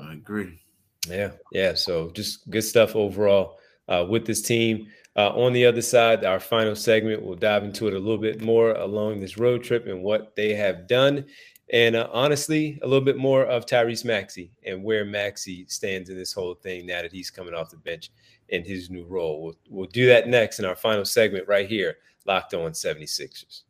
I 0.01 0.13
agree. 0.13 0.59
Yeah, 1.07 1.31
yeah. 1.51 1.73
So 1.73 2.09
just 2.11 2.49
good 2.49 2.63
stuff 2.63 2.95
overall 2.95 3.59
uh, 3.87 4.05
with 4.07 4.25
this 4.25 4.41
team. 4.41 4.87
Uh, 5.15 5.29
on 5.31 5.53
the 5.53 5.65
other 5.65 5.81
side, 5.81 6.23
our 6.23 6.39
final 6.39 6.75
segment, 6.75 7.21
we'll 7.21 7.35
dive 7.35 7.63
into 7.63 7.87
it 7.87 7.93
a 7.93 7.99
little 7.99 8.17
bit 8.17 8.41
more 8.41 8.71
along 8.73 9.19
this 9.19 9.37
road 9.37 9.63
trip 9.63 9.87
and 9.87 10.03
what 10.03 10.35
they 10.35 10.53
have 10.53 10.87
done. 10.87 11.25
And 11.71 11.95
uh, 11.95 12.07
honestly, 12.11 12.79
a 12.81 12.87
little 12.87 13.03
bit 13.03 13.17
more 13.17 13.45
of 13.45 13.65
Tyrese 13.65 14.05
Maxey 14.05 14.51
and 14.65 14.83
where 14.83 15.05
Maxey 15.05 15.65
stands 15.67 16.09
in 16.09 16.17
this 16.17 16.33
whole 16.33 16.55
thing 16.55 16.85
now 16.85 17.01
that 17.01 17.11
he's 17.11 17.29
coming 17.29 17.53
off 17.53 17.69
the 17.69 17.77
bench 17.77 18.11
in 18.49 18.63
his 18.63 18.89
new 18.89 19.05
role. 19.05 19.43
We'll, 19.43 19.55
we'll 19.69 19.87
do 19.87 20.07
that 20.07 20.27
next 20.27 20.59
in 20.59 20.65
our 20.65 20.75
final 20.75 21.05
segment 21.05 21.47
right 21.47 21.67
here, 21.67 21.97
Locked 22.25 22.53
On 22.53 22.71
76ers. 22.71 23.63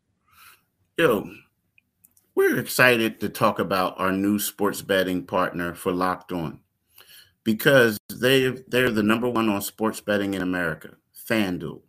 Yo, 0.98 1.30
we're 2.36 2.60
excited 2.60 3.20
to 3.20 3.30
talk 3.30 3.60
about 3.60 4.00
our 4.00 4.12
new 4.12 4.40
sports 4.40 4.82
betting 4.82 5.26
partner 5.26 5.74
for 5.74 5.92
Locked 5.92 6.32
On 6.32 6.60
because 7.54 7.98
they 8.14 8.48
they're 8.68 8.92
the 8.92 9.02
number 9.02 9.28
one 9.28 9.50
on 9.50 9.60
sports 9.64 10.00
betting 10.00 10.36
in 10.36 10.42
America, 10.44 10.92
FanDuel. 11.28 11.82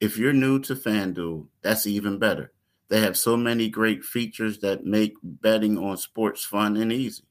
If 0.00 0.16
you're 0.16 0.32
new 0.32 0.58
to 0.60 0.74
FanDuel, 0.74 1.48
that's 1.60 1.86
even 1.86 2.18
better. 2.18 2.52
They 2.88 3.00
have 3.00 3.18
so 3.18 3.36
many 3.36 3.68
great 3.68 4.04
features 4.04 4.60
that 4.60 4.86
make 4.86 5.12
betting 5.22 5.76
on 5.76 5.98
sports 5.98 6.44
fun 6.44 6.78
and 6.78 6.90
easy. 6.90 7.24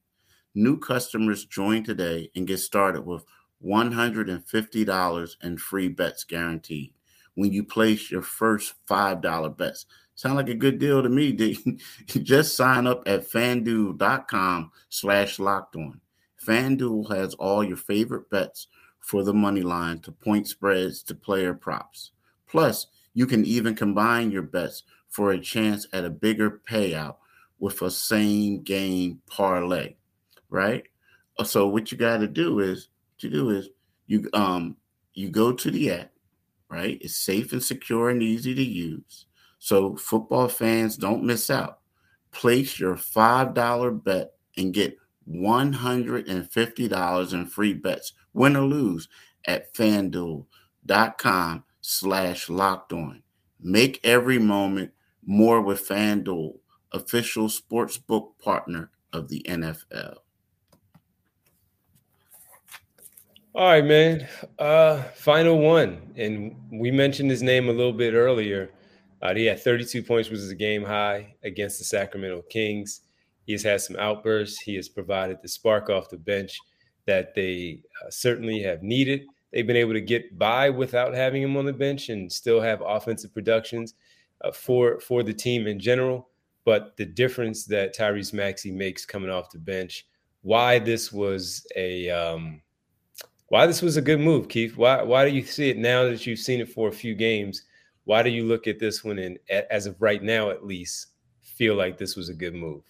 New 0.54 0.78
customers 0.78 1.46
join 1.46 1.84
today 1.84 2.30
and 2.36 2.46
get 2.46 2.60
started 2.60 3.04
with 3.04 3.26
$150 3.66 5.36
in 5.42 5.58
free 5.58 5.88
bets 5.88 6.24
guaranteed 6.24 6.94
when 7.34 7.52
you 7.52 7.64
place 7.64 8.12
your 8.12 8.22
first 8.22 8.76
$5 8.88 9.58
bets. 9.58 9.88
Sound 10.14 10.36
like 10.36 10.50
a 10.50 10.54
good 10.54 10.78
deal 10.78 11.02
to 11.02 11.10
me. 11.10 11.32
Just 12.06 12.56
sign 12.56 12.86
up 12.86 13.02
at 13.08 13.28
fanduel.com 13.28 14.72
slash 14.90 15.40
locked 15.40 15.76
on. 15.76 16.00
FanDuel 16.46 17.16
has 17.16 17.34
all 17.36 17.64
your 17.64 17.78
favorite 17.78 18.30
bets 18.30 18.68
for 19.00 19.24
the 19.24 19.34
money 19.34 19.62
line 19.62 20.00
to 20.00 20.12
point 20.12 20.48
spreads 20.48 21.04
to 21.04 21.16
player 21.16 21.54
props. 21.54 22.12
Plus, 22.48 22.88
you 23.14 23.26
can 23.26 23.46
even 23.46 23.76
combine 23.76 24.32
your 24.32 24.42
bets 24.42 24.84
for 25.10 25.32
a 25.32 25.40
chance 25.40 25.88
at 25.94 26.06
a 26.06 26.10
bigger 26.10 26.62
payout 26.70 27.18
with 27.60 27.82
a 27.82 27.92
same 27.92 28.62
game 28.64 29.22
parlay, 29.28 29.96
right? 30.50 30.84
Uh, 31.38 31.44
so 31.44 31.68
what 31.68 31.92
you 31.92 31.98
got 31.98 32.18
to 32.18 32.28
do 32.28 32.60
is 32.60 32.90
you 33.20 33.30
do 33.30 33.52
is 33.52 33.70
you 34.08 34.28
um 34.34 34.76
you 35.14 35.30
go 35.30 35.52
to 35.52 35.70
the 35.70 35.92
app, 35.92 36.12
right? 36.70 36.98
It's 37.02 37.16
safe 37.16 37.52
and 37.52 37.64
secure 37.64 38.10
and 38.10 38.24
easy 38.24 38.56
to 38.56 38.64
use. 38.64 39.26
So 39.60 39.96
football 39.96 40.48
fans 40.48 40.98
don't 40.98 41.24
miss 41.24 41.50
out. 41.50 41.80
Place 42.32 42.80
your 42.80 42.96
$5 42.96 44.04
bet 44.04 44.32
and 44.58 44.74
get 44.74 44.98
$150 45.34 47.34
in 47.34 47.46
free 47.46 47.74
bets, 47.74 48.14
win 48.34 48.56
or 48.56 48.66
lose, 48.66 49.08
at 49.46 49.74
fanduel.com 49.74 51.64
slash 51.82 52.50
locked 52.50 52.94
on. 52.94 53.24
Make 53.60 54.00
every 54.04 54.40
moment 54.40 54.92
more 55.26 55.62
with 55.62 55.88
FanDuel, 55.88 56.58
official 56.92 57.48
sportsbook 57.48 58.38
partner 58.40 58.90
of 59.14 59.30
the 59.30 59.46
NFL. 59.48 60.18
All 63.54 63.68
right, 63.68 63.84
man. 63.84 64.28
Uh, 64.58 65.04
final 65.14 65.60
one. 65.60 66.14
And 66.16 66.56
we 66.72 66.90
mentioned 66.90 67.30
his 67.30 67.44
name 67.44 67.68
a 67.68 67.74
little 67.74 67.94
bit 67.94 68.14
earlier. 68.14 68.72
Uh, 69.22 69.36
he 69.36 69.46
had 69.46 69.62
32 69.62 70.02
points, 70.04 70.30
which 70.30 70.40
is 70.40 70.50
a 70.50 70.56
game 70.56 70.84
high 70.84 71.36
against 71.44 71.78
the 71.78 71.84
Sacramento 71.84 72.44
Kings. 72.50 73.02
He 73.52 73.56
has 73.56 73.64
had 73.64 73.82
some 73.82 73.98
outbursts. 73.98 74.62
He 74.62 74.76
has 74.76 74.88
provided 74.88 75.42
the 75.42 75.50
spark 75.50 75.90
off 75.90 76.10
the 76.10 76.16
bench 76.16 76.58
that 77.06 77.36
they 77.36 77.82
uh, 78.02 78.10
certainly 78.10 78.62
have 78.62 78.82
needed. 78.82 79.26
They've 79.52 79.68
been 79.68 79.76
able 79.76 79.92
to 79.92 80.00
get 80.00 80.40
by 80.40 80.70
without 80.70 81.14
having 81.14 81.42
him 81.42 81.58
on 81.58 81.66
the 81.66 81.74
bench 81.74 82.08
and 82.08 82.32
still 82.32 82.62
have 82.62 82.80
offensive 82.80 83.34
productions 83.34 83.96
uh, 84.40 84.54
for 84.54 85.02
for 85.02 85.22
the 85.22 85.34
team 85.34 85.68
in 85.68 85.82
general. 85.82 86.30
But 86.64 86.96
the 86.96 87.04
difference 87.04 87.66
that 87.66 87.94
Tyrese 87.94 88.32
Maxey 88.32 88.72
makes 88.72 89.06
coming 89.06 89.30
off 89.30 89.52
the 89.52 89.60
bench, 89.60 90.08
why 90.44 90.80
this 90.80 91.12
was 91.12 91.68
a 91.76 92.10
um, 92.10 92.62
why 93.50 93.68
this 93.68 93.82
was 93.82 93.98
a 93.98 94.02
good 94.02 94.22
move, 94.22 94.48
Keith. 94.48 94.78
Why 94.78 95.04
why 95.04 95.28
do 95.28 95.36
you 95.36 95.44
see 95.44 95.70
it 95.70 95.78
now 95.78 96.06
that 96.06 96.26
you've 96.26 96.40
seen 96.40 96.62
it 96.62 96.70
for 96.70 96.88
a 96.88 96.94
few 96.94 97.16
games? 97.16 97.66
Why 98.06 98.24
do 98.24 98.30
you 98.30 98.46
look 98.46 98.66
at 98.66 98.80
this 98.80 99.04
one 99.04 99.20
and 99.20 99.38
as 99.50 99.88
of 99.88 100.02
right 100.02 100.24
now 100.24 100.52
at 100.52 100.66
least 100.66 101.08
feel 101.42 101.76
like 101.76 101.98
this 101.98 102.16
was 102.16 102.30
a 102.30 102.34
good 102.34 102.56
move? 102.56 102.84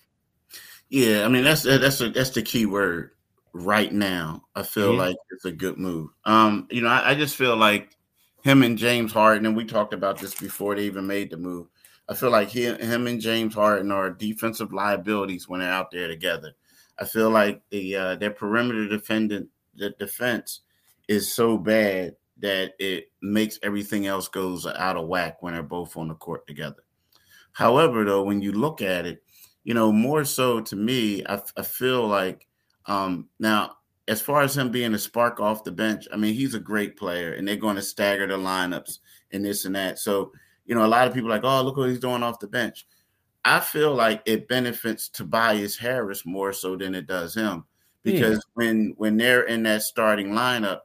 Yeah, 0.91 1.23
I 1.23 1.29
mean 1.29 1.45
that's 1.45 1.63
that's 1.63 2.01
a, 2.01 2.09
that's 2.09 2.31
the 2.31 2.41
key 2.41 2.65
word 2.65 3.11
right 3.53 3.91
now. 3.91 4.43
I 4.53 4.63
feel 4.63 4.89
mm-hmm. 4.89 4.99
like 4.99 5.15
it's 5.31 5.45
a 5.45 5.51
good 5.51 5.77
move. 5.77 6.09
Um, 6.25 6.67
you 6.69 6.81
know, 6.81 6.89
I, 6.89 7.11
I, 7.11 7.15
just 7.15 7.37
feel 7.37 7.55
like 7.55 7.95
him 8.43 8.61
and 8.61 8.77
James 8.77 9.13
Harden, 9.13 9.45
and 9.45 9.55
we 9.55 9.63
talked 9.63 9.93
about 9.93 10.19
this 10.19 10.35
before 10.35 10.75
they 10.75 10.83
even 10.83 11.07
made 11.07 11.31
the 11.31 11.37
move. 11.37 11.67
I 12.09 12.13
feel 12.13 12.29
like 12.29 12.49
he, 12.49 12.65
him 12.65 13.07
and 13.07 13.21
James 13.21 13.53
Harden 13.53 13.89
are 13.89 14.09
defensive 14.09 14.73
liabilities 14.73 15.47
when 15.47 15.61
they're 15.61 15.71
out 15.71 15.91
there 15.91 16.09
together. 16.09 16.51
I 16.99 17.05
feel 17.05 17.29
like 17.29 17.61
the 17.69 17.95
uh, 17.95 18.15
their 18.17 18.31
perimeter 18.31 18.89
defendant, 18.89 19.47
the 19.75 19.91
defense 19.91 20.59
is 21.07 21.33
so 21.33 21.57
bad 21.57 22.17
that 22.39 22.73
it 22.79 23.11
makes 23.21 23.59
everything 23.63 24.07
else 24.07 24.27
goes 24.27 24.65
out 24.65 24.97
of 24.97 25.07
whack 25.07 25.41
when 25.41 25.53
they're 25.53 25.63
both 25.63 25.95
on 25.95 26.09
the 26.09 26.15
court 26.15 26.45
together. 26.47 26.83
However, 27.53 28.03
though, 28.03 28.23
when 28.23 28.41
you 28.41 28.51
look 28.51 28.81
at 28.81 29.05
it, 29.05 29.23
you 29.63 29.73
know, 29.73 29.91
more 29.91 30.25
so 30.25 30.61
to 30.61 30.75
me, 30.75 31.23
I, 31.25 31.41
I 31.57 31.61
feel 31.61 32.07
like 32.07 32.47
um, 32.85 33.29
now 33.39 33.77
as 34.07 34.21
far 34.21 34.41
as 34.41 34.57
him 34.57 34.71
being 34.71 34.93
a 34.93 34.99
spark 34.99 35.39
off 35.39 35.63
the 35.63 35.71
bench, 35.71 36.07
I 36.11 36.17
mean, 36.17 36.33
he's 36.33 36.55
a 36.55 36.59
great 36.59 36.97
player, 36.97 37.33
and 37.33 37.47
they're 37.47 37.55
going 37.55 37.75
to 37.75 37.81
stagger 37.81 38.27
the 38.27 38.37
lineups 38.37 38.99
and 39.31 39.45
this 39.45 39.65
and 39.65 39.75
that. 39.75 39.99
So, 39.99 40.31
you 40.65 40.75
know, 40.75 40.85
a 40.85 40.87
lot 40.87 41.07
of 41.07 41.13
people 41.13 41.29
like, 41.29 41.43
oh, 41.43 41.61
look 41.61 41.77
what 41.77 41.89
he's 41.89 41.99
doing 41.99 42.23
off 42.23 42.39
the 42.39 42.47
bench. 42.47 42.87
I 43.43 43.59
feel 43.59 43.93
like 43.93 44.21
it 44.25 44.47
benefits 44.47 45.09
Tobias 45.09 45.77
Harris 45.77 46.25
more 46.25 46.53
so 46.53 46.75
than 46.75 46.93
it 46.93 47.07
does 47.07 47.35
him 47.35 47.65
because 48.03 48.35
yeah. 48.35 48.51
when 48.53 48.93
when 48.97 49.17
they're 49.17 49.43
in 49.43 49.63
that 49.63 49.83
starting 49.83 50.29
lineup 50.29 50.81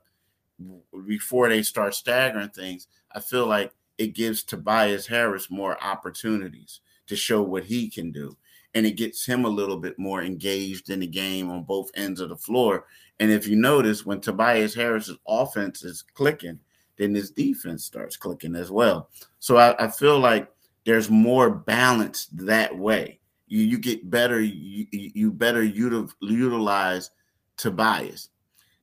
before 1.07 1.49
they 1.49 1.63
start 1.63 1.95
staggering 1.95 2.49
things, 2.51 2.89
I 3.13 3.21
feel 3.21 3.47
like 3.47 3.73
it 3.99 4.15
gives 4.15 4.43
Tobias 4.43 5.07
Harris 5.07 5.51
more 5.51 5.83
opportunities 5.83 6.81
to 7.07 7.17
show 7.17 7.43
what 7.43 7.65
he 7.65 7.91
can 7.91 8.11
do. 8.11 8.37
And 8.77 8.85
it 8.85 8.99
gets 8.99 9.25
him 9.25 9.47
a 9.47 9.49
little 9.49 9.79
bit 9.79 9.99
more 9.99 10.23
engaged 10.23 10.91
in 10.91 11.01
the 11.01 11.07
game 11.07 11.49
on 11.51 11.63
both 11.63 11.91
ends 11.95 12.21
of 12.21 12.29
the 12.29 12.37
floor. 12.37 12.85
And 13.19 13.31
if 13.31 13.49
you 13.49 13.57
notice, 13.57 14.05
when 14.05 14.21
Tobias 14.21 14.75
Harris's 14.75 15.17
offense 15.27 15.83
is 15.83 16.03
clicking, 16.03 16.61
then 16.99 17.15
his 17.15 17.31
defense 17.31 17.87
starts 17.87 18.19
clicking 18.19 18.55
as 18.55 18.71
well. 18.71 19.09
So 19.39 19.57
I, 19.57 19.87
I 19.87 19.89
feel 19.89 20.19
like 20.19 20.53
there's 20.85 21.09
more 21.09 21.49
balance 21.49 22.27
that 22.35 22.77
way. 22.77 23.19
You, 23.49 23.63
you 23.63 23.79
get 23.79 24.11
better, 24.11 24.43
you, 24.43 24.87
you 24.93 25.33
better 25.33 25.63
util, 25.63 26.13
utilize 26.21 27.11
Tobias. 27.57 28.29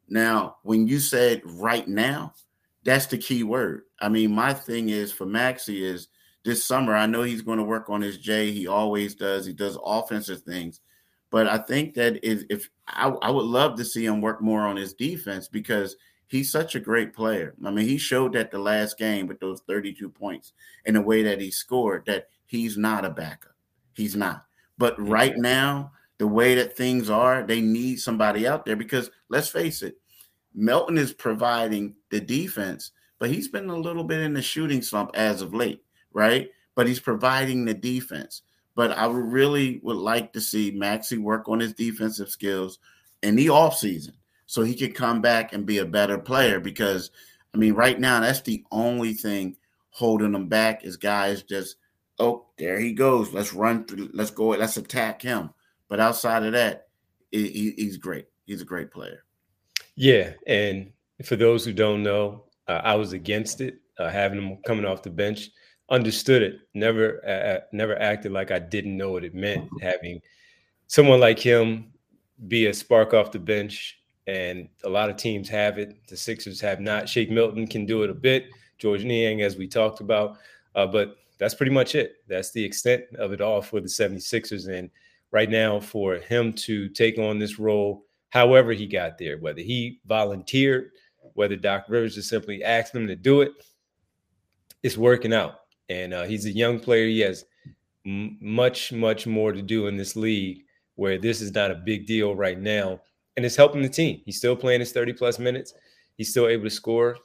Now, 0.10 0.56
when 0.64 0.88
you 0.88 1.00
said 1.00 1.44
right 1.46 1.88
now, 1.88 2.34
that's 2.84 3.06
the 3.06 3.20
key 3.20 3.44
word. 3.44 3.84
I 4.02 4.10
mean, 4.10 4.34
my 4.34 4.56
thing 4.56 4.90
is 4.90 5.12
for 5.12 5.28
Maxey 5.28 5.86
is 5.86 6.08
this 6.44 6.64
summer. 6.64 6.96
I 6.96 7.06
know 7.06 7.24
he's 7.24 7.42
going 7.42 7.58
to 7.58 7.64
work 7.64 7.90
on 7.90 8.02
his 8.02 8.18
J. 8.18 8.52
He 8.52 8.68
always 8.68 9.16
does. 9.16 9.46
He 9.46 9.54
does 9.54 9.78
offensive 9.84 10.42
things, 10.42 10.82
but 11.30 11.48
I 11.48 11.58
think 11.58 11.94
that 11.96 12.24
if, 12.24 12.44
if 12.50 12.70
I, 12.88 13.10
I 13.10 13.32
would 13.32 13.46
love 13.46 13.78
to 13.78 13.86
see 13.86 14.06
him 14.06 14.22
work 14.22 14.42
more 14.42 14.62
on 14.62 14.76
his 14.76 14.94
defense 14.94 15.48
because 15.48 15.96
he's 16.28 16.52
such 16.52 16.76
a 16.76 16.80
great 16.80 17.14
player. 17.14 17.54
I 17.66 17.72
mean, 17.72 17.88
he 17.88 17.98
showed 17.98 18.34
that 18.34 18.52
the 18.52 18.60
last 18.60 18.98
game 18.98 19.28
with 19.28 19.40
those 19.40 19.62
32 19.68 20.10
points 20.10 20.54
and 20.86 20.96
the 20.96 21.02
way 21.02 21.24
that 21.24 21.40
he 21.40 21.52
scored 21.52 22.06
that 22.08 22.28
he's 22.46 22.78
not 22.78 23.06
a 23.06 23.10
backup. 23.10 23.56
He's 23.94 24.16
not. 24.16 24.46
But 24.78 25.00
right 25.00 25.38
now, 25.38 25.92
the 26.18 26.28
way 26.28 26.56
that 26.56 26.76
things 26.76 27.10
are, 27.10 27.44
they 27.44 27.62
need 27.62 27.98
somebody 28.00 28.48
out 28.48 28.66
there 28.66 28.76
because 28.76 29.12
let's 29.30 29.50
face 29.50 29.82
it, 29.82 29.98
Melton 30.56 30.98
is 30.98 31.14
providing 31.14 31.96
the 32.10 32.20
defense, 32.20 32.92
but 33.20 33.30
he's 33.30 33.48
been 33.48 33.70
a 33.70 33.76
little 33.76 34.04
bit 34.04 34.22
in 34.22 34.34
the 34.34 34.42
shooting 34.42 34.82
slump 34.82 35.12
as 35.14 35.42
of 35.42 35.54
late, 35.54 35.84
right? 36.14 36.50
But 36.76 36.88
he's 36.88 37.00
providing 37.00 37.66
the 37.66 37.74
defense. 37.74 38.42
But 38.76 38.98
I 38.98 39.06
really 39.08 39.80
would 39.84 39.98
like 39.98 40.34
to 40.34 40.42
see 40.42 40.72
Maxey 40.72 41.18
work 41.18 41.48
on 41.48 41.60
his 41.60 41.74
defensive 41.74 42.30
skills 42.30 42.80
in 43.22 43.36
the 43.36 43.48
offseason 43.48 44.14
so 44.46 44.64
he 44.64 44.76
could 44.76 44.96
come 44.96 45.22
back 45.22 45.54
and 45.54 45.66
be 45.66 45.78
a 45.78 45.86
better 45.86 46.18
player 46.18 46.60
because 46.60 47.12
I 47.54 47.58
mean 47.58 47.74
right 47.74 48.00
now 48.00 48.20
that's 48.20 48.42
the 48.42 48.64
only 48.72 49.14
thing 49.14 49.56
holding 49.92 50.34
him 50.34 50.48
back 50.48 50.84
is 50.84 50.98
guys 50.98 51.44
just 51.44 51.78
oh 52.20 52.48
there 52.58 52.80
he 52.80 52.92
goes 52.92 53.32
let's 53.32 53.54
run 53.54 53.86
through 53.86 54.10
let's 54.14 54.32
go 54.32 54.50
let's 54.50 54.76
attack 54.76 55.22
him 55.22 55.52
but 55.88 56.02
outside 56.02 56.44
of 56.44 56.52
that 56.52 56.88
he, 57.32 57.74
he's 57.78 57.96
great 57.98 58.26
he's 58.46 58.62
a 58.62 58.66
great 58.66 58.92
player 58.92 59.24
yeah, 59.96 60.34
and 60.48 60.92
for 61.24 61.36
those 61.36 61.64
who 61.64 61.74
don't 61.74 62.04
know, 62.04 62.46
uh, 62.68 62.82
I 62.84 62.96
was 62.96 63.14
against 63.14 63.62
it, 63.62 63.80
uh, 64.00 64.10
having 64.10 64.42
him 64.42 64.58
coming 64.66 64.86
off 64.86 65.04
the 65.04 65.10
bench. 65.10 65.50
Understood 65.94 66.42
it. 66.42 66.62
Never, 66.74 67.24
uh, 67.26 67.66
never 67.72 67.98
acted 68.00 68.32
like 68.32 68.50
I 68.50 68.58
didn't 68.58 68.98
know 68.98 69.12
what 69.12 69.24
it 69.24 69.36
meant 69.36 69.70
having 69.80 70.22
someone 70.88 71.20
like 71.20 71.38
him 71.38 71.94
be 72.48 72.66
a 72.66 72.74
spark 72.74 73.14
off 73.14 73.32
the 73.32 73.38
bench. 73.38 74.00
And 74.26 74.70
a 74.84 74.90
lot 74.90 75.12
of 75.12 75.18
teams 75.18 75.48
have 75.50 75.78
it. 75.78 76.08
The 76.08 76.18
Sixers 76.18 76.60
have 76.62 76.80
not. 76.80 77.08
Shake 77.08 77.30
Milton 77.30 77.68
can 77.68 77.86
do 77.86 78.02
it 78.02 78.10
a 78.10 78.14
bit. 78.16 78.48
Georges 78.80 79.06
Niang, 79.06 79.44
as 79.44 79.56
we 79.56 79.68
talked 79.68 80.02
about, 80.02 80.38
uh, 80.74 80.88
but 80.88 81.18
that's 81.38 81.54
pretty 81.54 81.72
much 81.72 81.94
it. 81.94 82.16
That's 82.28 82.52
the 82.52 82.64
extent 82.64 83.04
of 83.20 83.32
it 83.32 83.40
all 83.40 83.62
for 83.62 83.80
the 83.80 83.88
76ers. 83.88 84.68
And 84.68 84.90
right 85.30 85.50
now, 85.50 85.80
for 85.80 86.16
him 86.16 86.54
to 86.54 86.90
take 86.90 87.20
on 87.20 87.38
this 87.38 87.60
role 87.60 88.06
however 88.30 88.74
he 88.74 88.88
got 88.88 89.20
there, 89.20 89.38
whether 89.38 89.62
he 89.62 90.00
volunteered, 90.08 90.90
whether 91.34 91.56
Doc 91.56 91.86
Rivers 91.88 92.16
just 92.16 92.30
simply 92.30 92.64
asked 92.64 92.96
him 92.96 93.06
to 93.06 93.16
do 93.16 93.42
it, 93.42 93.52
it's 94.82 94.98
working 94.98 95.34
out. 95.34 95.63
And 95.90 96.14
uh, 96.14 96.24
he's 96.24 96.46
a 96.46 96.52
young 96.52 96.80
player. 96.80 97.06
He 97.08 97.20
has 97.22 97.46
m- 98.06 98.38
much, 98.42 98.92
much 98.92 99.28
more 99.28 99.52
to 99.52 99.62
do 99.62 99.88
in 99.88 99.98
this 99.98 100.16
league 100.16 100.64
where 100.96 101.18
this 101.18 101.42
is 101.42 101.54
not 101.54 101.72
a 101.72 101.76
big 101.76 102.06
deal 102.06 102.36
right 102.36 102.60
now. 102.60 103.00
And 103.36 103.46
it's 103.46 103.56
helping 103.56 103.82
the 103.82 103.90
team. 103.90 104.22
He's 104.26 104.38
still 104.38 104.56
playing 104.56 104.80
his 104.80 104.92
30 104.92 105.14
plus 105.14 105.40
minutes. 105.40 105.74
He's 106.18 106.30
still 106.30 106.48
able 106.48 106.66
to 106.66 106.70
score 106.70 107.18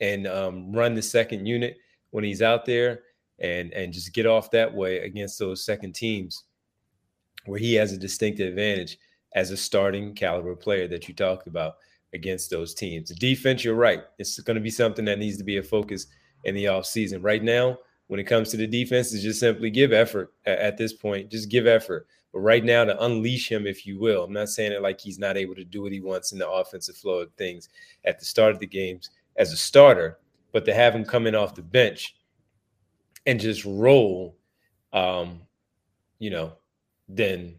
and 0.00 0.26
um, 0.26 0.72
run 0.72 0.94
the 0.94 1.02
second 1.02 1.46
unit 1.46 1.78
when 2.10 2.24
he's 2.24 2.42
out 2.42 2.66
there 2.66 3.00
and, 3.38 3.72
and 3.72 3.92
just 3.92 4.12
get 4.12 4.26
off 4.26 4.50
that 4.50 4.72
way 4.72 4.98
against 4.98 5.38
those 5.38 5.64
second 5.64 5.94
teams 5.94 6.44
where 7.46 7.58
he 7.58 7.74
has 7.74 7.92
a 7.92 7.98
distinct 7.98 8.40
advantage 8.40 8.98
as 9.34 9.50
a 9.50 9.56
starting 9.56 10.14
caliber 10.14 10.54
player 10.54 10.86
that 10.88 11.08
you 11.08 11.14
talked 11.14 11.46
about 11.46 11.74
against 12.12 12.50
those 12.50 12.74
teams. 12.74 13.08
The 13.08 13.16
defense, 13.16 13.64
you're 13.64 13.74
right. 13.74 14.02
It's 14.18 14.38
going 14.40 14.54
to 14.54 14.60
be 14.60 14.70
something 14.70 15.04
that 15.06 15.18
needs 15.18 15.36
to 15.38 15.44
be 15.44 15.58
a 15.58 15.62
focus 15.62 16.06
in 16.44 16.54
the 16.54 16.66
offseason. 16.66 17.22
Right 17.22 17.42
now, 17.42 17.78
when 18.08 18.20
it 18.20 18.24
comes 18.24 18.50
to 18.50 18.56
the 18.56 18.66
defense, 18.66 19.12
is 19.12 19.22
just 19.22 19.40
simply 19.40 19.70
give 19.70 19.92
effort 19.92 20.32
at, 20.46 20.76
this 20.76 20.92
point. 20.92 21.30
Just 21.30 21.48
give 21.48 21.66
effort. 21.66 22.06
But 22.32 22.40
right 22.40 22.64
now, 22.64 22.84
to 22.84 23.04
unleash 23.04 23.50
him, 23.50 23.66
if 23.66 23.86
you 23.86 23.98
will, 23.98 24.24
I'm 24.24 24.32
not 24.32 24.48
saying 24.48 24.72
it 24.72 24.82
like 24.82 25.00
he's 25.00 25.18
not 25.18 25.36
able 25.36 25.54
to 25.54 25.64
do 25.64 25.82
what 25.82 25.92
he 25.92 26.00
wants 26.00 26.32
in 26.32 26.38
the 26.38 26.48
offensive 26.48 26.96
flow 26.96 27.20
of 27.20 27.32
things 27.32 27.68
at 28.04 28.18
the 28.18 28.24
start 28.24 28.52
of 28.52 28.58
the 28.58 28.66
games 28.66 29.10
as 29.36 29.52
a 29.52 29.56
starter, 29.56 30.18
but 30.52 30.64
to 30.64 30.74
have 30.74 30.94
him 30.94 31.04
come 31.04 31.26
in 31.26 31.34
off 31.34 31.54
the 31.54 31.62
bench 31.62 32.16
and 33.26 33.40
just 33.40 33.64
roll, 33.64 34.36
um, 34.92 35.40
you 36.18 36.30
know, 36.30 36.52
then 37.08 37.56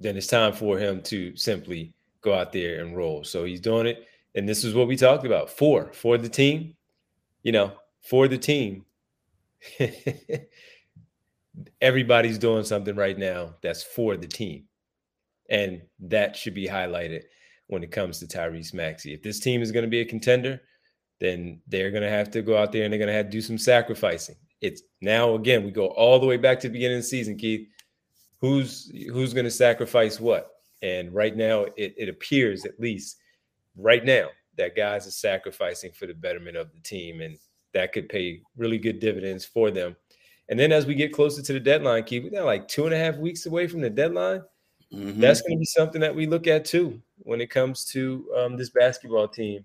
then 0.00 0.16
it's 0.16 0.26
time 0.26 0.52
for 0.52 0.78
him 0.78 1.00
to 1.00 1.34
simply 1.36 1.92
go 2.22 2.34
out 2.34 2.52
there 2.52 2.80
and 2.80 2.96
roll. 2.96 3.22
So 3.22 3.44
he's 3.44 3.60
doing 3.60 3.86
it. 3.86 4.06
And 4.34 4.48
this 4.48 4.64
is 4.64 4.74
what 4.74 4.88
we 4.88 4.96
talked 4.96 5.24
about 5.24 5.50
for 5.50 5.92
for 5.92 6.18
the 6.18 6.28
team, 6.28 6.74
you 7.42 7.52
know, 7.52 7.72
for 8.00 8.28
the 8.28 8.38
team. 8.38 8.84
Everybody's 11.80 12.38
doing 12.38 12.64
something 12.64 12.96
right 12.96 13.18
now 13.18 13.54
that's 13.62 13.82
for 13.82 14.16
the 14.16 14.26
team. 14.26 14.64
And 15.50 15.82
that 16.00 16.36
should 16.36 16.54
be 16.54 16.66
highlighted 16.66 17.22
when 17.66 17.82
it 17.82 17.90
comes 17.90 18.18
to 18.18 18.26
Tyrese 18.26 18.72
Maxey. 18.72 19.12
If 19.12 19.22
this 19.22 19.40
team 19.40 19.60
is 19.60 19.72
going 19.72 19.84
to 19.84 19.90
be 19.90 20.00
a 20.00 20.04
contender, 20.04 20.60
then 21.20 21.60
they're 21.66 21.90
going 21.90 22.02
to 22.02 22.10
have 22.10 22.30
to 22.32 22.42
go 22.42 22.56
out 22.56 22.72
there 22.72 22.84
and 22.84 22.92
they're 22.92 22.98
going 22.98 23.08
to 23.08 23.14
have 23.14 23.26
to 23.26 23.32
do 23.32 23.42
some 23.42 23.58
sacrificing. 23.58 24.36
It's 24.60 24.82
now, 25.00 25.34
again, 25.34 25.64
we 25.64 25.70
go 25.70 25.88
all 25.88 26.18
the 26.18 26.26
way 26.26 26.36
back 26.36 26.60
to 26.60 26.68
the 26.68 26.72
beginning 26.72 26.98
of 26.98 27.02
the 27.02 27.08
season, 27.08 27.36
Keith 27.36 27.68
who's 28.42 28.92
who's 29.12 29.32
going 29.32 29.44
to 29.44 29.50
sacrifice 29.50 30.20
what 30.20 30.50
and 30.82 31.14
right 31.14 31.36
now 31.36 31.62
it, 31.76 31.94
it 31.96 32.08
appears 32.10 32.66
at 32.66 32.78
least 32.78 33.16
right 33.76 34.04
now 34.04 34.26
that 34.58 34.76
guys 34.76 35.06
are 35.06 35.12
sacrificing 35.12 35.92
for 35.92 36.06
the 36.06 36.12
betterment 36.12 36.56
of 36.56 36.70
the 36.74 36.80
team 36.80 37.22
and 37.22 37.38
that 37.72 37.92
could 37.92 38.08
pay 38.08 38.40
really 38.56 38.78
good 38.78 39.00
dividends 39.00 39.44
for 39.44 39.70
them 39.70 39.96
and 40.48 40.58
then 40.58 40.72
as 40.72 40.86
we 40.86 40.94
get 40.94 41.12
closer 41.12 41.42
to 41.42 41.52
the 41.52 41.60
deadline 41.60 42.02
keep 42.04 42.30
we're 42.30 42.44
like 42.44 42.68
two 42.68 42.84
and 42.84 42.94
a 42.94 42.98
half 42.98 43.16
weeks 43.16 43.46
away 43.46 43.66
from 43.66 43.80
the 43.80 43.90
deadline 43.90 44.42
mm-hmm. 44.92 45.20
that's 45.20 45.40
going 45.42 45.56
to 45.56 45.58
be 45.58 45.64
something 45.64 46.00
that 46.00 46.14
we 46.14 46.26
look 46.26 46.46
at 46.46 46.64
too 46.64 47.00
when 47.18 47.40
it 47.40 47.50
comes 47.50 47.84
to 47.84 48.26
um, 48.36 48.56
this 48.56 48.70
basketball 48.70 49.28
team 49.28 49.64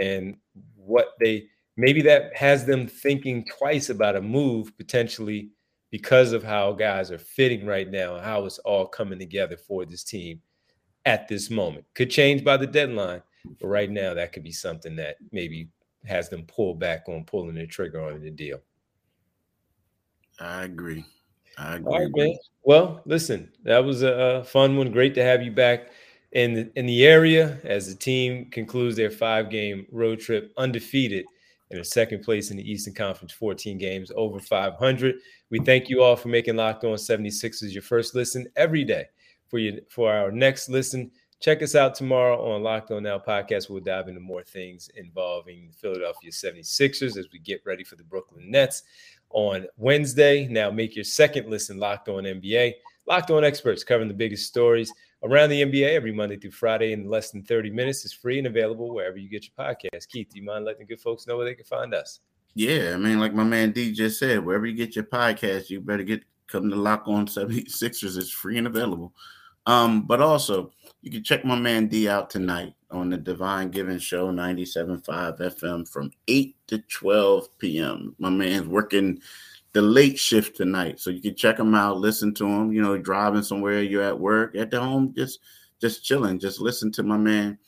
and 0.00 0.36
what 0.76 1.12
they 1.20 1.46
maybe 1.76 2.02
that 2.02 2.34
has 2.36 2.64
them 2.64 2.86
thinking 2.86 3.44
twice 3.58 3.88
about 3.90 4.16
a 4.16 4.20
move 4.20 4.76
potentially 4.76 5.50
because 5.90 6.32
of 6.32 6.42
how 6.42 6.72
guys 6.72 7.10
are 7.10 7.18
fitting 7.18 7.66
right 7.66 7.90
now 7.90 8.16
and 8.16 8.24
how 8.24 8.44
it's 8.44 8.58
all 8.60 8.86
coming 8.86 9.18
together 9.18 9.56
for 9.56 9.84
this 9.84 10.02
team 10.02 10.40
at 11.04 11.28
this 11.28 11.50
moment. 11.50 11.84
Could 11.94 12.10
change 12.10 12.42
by 12.42 12.56
the 12.56 12.66
deadline, 12.66 13.22
but 13.60 13.66
right 13.66 13.90
now 13.90 14.14
that 14.14 14.32
could 14.32 14.42
be 14.42 14.52
something 14.52 14.96
that 14.96 15.16
maybe 15.32 15.68
has 16.06 16.28
them 16.28 16.44
pull 16.44 16.74
back 16.74 17.04
on 17.08 17.24
pulling 17.24 17.54
the 17.54 17.66
trigger 17.66 18.00
on 18.02 18.20
the 18.20 18.30
deal. 18.30 18.60
I 20.40 20.64
agree. 20.64 21.04
I 21.58 21.76
agree. 21.76 21.92
All 21.92 22.00
right, 22.00 22.10
man. 22.14 22.34
Well, 22.64 23.02
listen, 23.04 23.50
that 23.64 23.84
was 23.84 24.02
a 24.02 24.44
fun 24.44 24.76
one. 24.76 24.90
Great 24.90 25.14
to 25.14 25.22
have 25.22 25.42
you 25.42 25.50
back 25.50 25.90
in 26.32 26.54
the, 26.54 26.72
in 26.76 26.86
the 26.86 27.04
area 27.04 27.58
as 27.64 27.88
the 27.88 27.94
team 27.94 28.46
concludes 28.50 28.96
their 28.96 29.10
five 29.10 29.50
game 29.50 29.86
road 29.90 30.20
trip 30.20 30.52
undefeated 30.56 31.26
and 31.70 31.78
in 31.78 31.84
second 31.84 32.22
place 32.22 32.50
in 32.50 32.56
the 32.58 32.70
Eastern 32.70 32.94
Conference, 32.94 33.32
14 33.32 33.78
games 33.78 34.12
over 34.14 34.38
500. 34.38 35.16
We 35.50 35.58
thank 35.60 35.88
you 35.88 36.02
all 36.02 36.16
for 36.16 36.28
making 36.28 36.56
Locked 36.56 36.84
On 36.84 36.96
76ers 36.96 37.72
your 37.72 37.82
first 37.82 38.14
listen 38.14 38.46
every 38.56 38.84
day. 38.84 39.06
For 39.48 39.58
you, 39.58 39.80
for 39.88 40.12
our 40.12 40.30
next 40.30 40.68
listen, 40.68 41.10
Check 41.42 41.60
us 41.60 41.74
out 41.74 41.96
tomorrow 41.96 42.52
on 42.52 42.62
Locked 42.62 42.92
On 42.92 43.02
Now 43.02 43.18
podcast. 43.18 43.68
We'll 43.68 43.80
dive 43.80 44.06
into 44.06 44.20
more 44.20 44.44
things 44.44 44.88
involving 44.94 45.66
the 45.66 45.76
Philadelphia 45.76 46.30
76ers 46.30 47.16
as 47.16 47.26
we 47.32 47.40
get 47.40 47.60
ready 47.66 47.82
for 47.82 47.96
the 47.96 48.04
Brooklyn 48.04 48.48
Nets 48.48 48.84
on 49.30 49.66
Wednesday. 49.76 50.46
Now, 50.46 50.70
make 50.70 50.94
your 50.94 51.04
second 51.04 51.50
listen 51.50 51.78
Locked 51.78 52.08
On 52.08 52.22
NBA. 52.22 52.74
Locked 53.08 53.32
On 53.32 53.42
experts 53.42 53.82
covering 53.82 54.06
the 54.06 54.14
biggest 54.14 54.46
stories 54.46 54.92
around 55.24 55.48
the 55.48 55.62
NBA 55.62 55.88
every 55.88 56.12
Monday 56.12 56.36
through 56.36 56.52
Friday 56.52 56.92
in 56.92 57.10
less 57.10 57.32
than 57.32 57.42
30 57.42 57.70
minutes. 57.70 58.04
is 58.04 58.12
free 58.12 58.38
and 58.38 58.46
available 58.46 58.94
wherever 58.94 59.16
you 59.16 59.28
get 59.28 59.44
your 59.44 59.66
podcast. 59.66 60.08
Keith, 60.10 60.28
do 60.30 60.38
you 60.38 60.46
mind 60.46 60.64
letting 60.64 60.86
good 60.86 61.00
folks 61.00 61.26
know 61.26 61.36
where 61.36 61.46
they 61.46 61.56
can 61.56 61.64
find 61.64 61.92
us? 61.92 62.20
Yeah, 62.54 62.92
I 62.94 62.98
mean, 62.98 63.18
like 63.18 63.34
my 63.34 63.42
man 63.42 63.72
D 63.72 63.90
just 63.90 64.20
said, 64.20 64.44
wherever 64.44 64.64
you 64.64 64.76
get 64.76 64.94
your 64.94 65.06
podcast, 65.06 65.70
you 65.70 65.80
better 65.80 66.04
get 66.04 66.22
come 66.46 66.70
to 66.70 66.76
Lock 66.76 67.02
On 67.06 67.26
76ers. 67.26 68.16
It's 68.16 68.30
free 68.30 68.58
and 68.58 68.68
available. 68.68 69.12
Um, 69.66 70.02
but 70.02 70.20
also 70.20 70.72
you 71.02 71.10
can 71.10 71.24
check 71.24 71.44
my 71.44 71.56
man 71.56 71.88
D 71.88 72.08
out 72.08 72.30
tonight 72.30 72.74
on 72.90 73.10
the 73.10 73.16
Devon 73.16 73.70
Givens 73.70 74.02
Show, 74.02 74.30
97.5 74.30 75.38
FM 75.38 75.88
from 75.88 76.12
8 76.28 76.56
to 76.68 76.78
12 76.78 77.58
p.m. 77.58 78.14
My 78.18 78.30
man's 78.30 78.68
working 78.68 79.20
the 79.72 79.82
late 79.82 80.18
shift 80.18 80.56
tonight. 80.56 81.00
So 81.00 81.10
you 81.10 81.20
can 81.20 81.34
check 81.34 81.58
him 81.58 81.74
out, 81.74 81.98
listen 81.98 82.32
to 82.34 82.46
him, 82.46 82.72
you 82.72 82.80
know, 82.80 82.96
driving 82.96 83.42
somewhere, 83.42 83.82
you're 83.82 84.02
at 84.02 84.18
work, 84.18 84.54
at 84.54 84.70
the 84.70 84.80
home, 84.80 85.12
just 85.16 85.40
just 85.80 86.04
chilling. 86.04 86.38
Just 86.38 86.60
listen 86.60 86.92
to 86.92 87.02
my 87.02 87.16
man. 87.16 87.58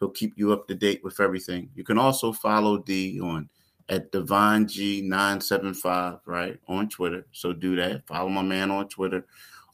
He'll 0.00 0.10
keep 0.10 0.36
you 0.36 0.52
up 0.52 0.66
to 0.66 0.74
date 0.74 1.04
with 1.04 1.20
everything. 1.20 1.70
You 1.76 1.84
can 1.84 1.98
also 1.98 2.32
follow 2.32 2.78
D 2.78 3.20
on 3.20 3.48
at 3.88 4.10
Divine 4.10 4.66
G975, 4.66 6.20
right? 6.26 6.58
On 6.68 6.88
Twitter. 6.88 7.26
So 7.32 7.52
do 7.52 7.76
that. 7.76 8.06
Follow 8.06 8.28
my 8.28 8.42
man 8.42 8.70
on 8.70 8.88
Twitter. 8.88 9.26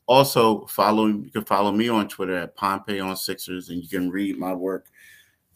Also, 0.07 0.67
follow 0.67 1.07
you 1.07 1.31
can 1.31 1.45
follow 1.45 1.73
me 1.73 1.89
on 1.89 2.09
Twitter 2.09 2.37
at 2.37 2.57
Pompey 2.57 3.01
on 3.01 3.17
Sixers, 3.17 3.71
and 3.71 3.83
you 3.83 3.89
can 3.89 4.11
read 4.11 4.39
my 4.39 4.53
work 4.53 4.87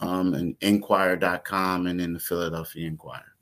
um 0.01 0.35
and 0.35 0.57
Inquirer.com 0.61 1.87
and 1.87 2.01
in 2.01 2.13
the 2.13 2.21
Philadelphia 2.21 2.87
Inquirer. 2.87 3.35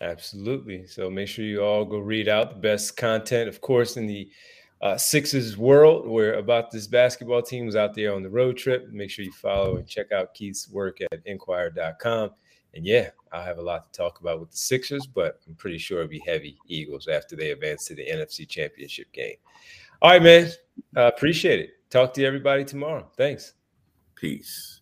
Absolutely. 0.00 0.86
So 0.86 1.08
make 1.08 1.28
sure 1.28 1.44
you 1.44 1.62
all 1.62 1.84
go 1.84 1.98
read 1.98 2.28
out 2.28 2.50
the 2.50 2.60
best 2.60 2.96
content, 2.96 3.48
of 3.48 3.60
course, 3.60 3.96
in 3.96 4.06
the 4.06 4.28
uh, 4.82 4.96
Sixers 4.96 5.56
world, 5.56 6.06
where 6.06 6.34
about 6.34 6.70
this 6.70 6.86
basketball 6.86 7.42
team 7.42 7.66
was 7.66 7.76
out 7.76 7.94
there 7.94 8.14
on 8.14 8.22
the 8.22 8.28
road 8.28 8.58
trip. 8.58 8.90
Make 8.92 9.10
sure 9.10 9.24
you 9.24 9.32
follow 9.32 9.76
and 9.76 9.86
check 9.86 10.12
out 10.12 10.34
Keith's 10.34 10.68
work 10.68 10.98
at 11.00 11.20
Inquirer.com. 11.24 12.30
And 12.74 12.84
yeah, 12.84 13.08
I'll 13.32 13.42
have 13.42 13.56
a 13.56 13.62
lot 13.62 13.90
to 13.90 13.96
talk 13.98 14.20
about 14.20 14.38
with 14.38 14.50
the 14.50 14.56
Sixers, 14.58 15.06
but 15.06 15.40
I'm 15.46 15.54
pretty 15.54 15.78
sure 15.78 16.00
it'll 16.00 16.10
be 16.10 16.22
heavy 16.26 16.58
Eagles 16.68 17.08
after 17.08 17.34
they 17.34 17.52
advance 17.52 17.86
to 17.86 17.94
the 17.94 18.06
NFC 18.06 18.46
Championship 18.46 19.10
game. 19.12 19.36
All 20.02 20.10
right, 20.10 20.22
man. 20.22 20.50
Uh, 20.96 21.10
appreciate 21.14 21.60
it. 21.60 21.70
Talk 21.90 22.12
to 22.14 22.24
everybody 22.24 22.64
tomorrow. 22.64 23.10
Thanks. 23.16 23.54
Peace. 24.14 24.75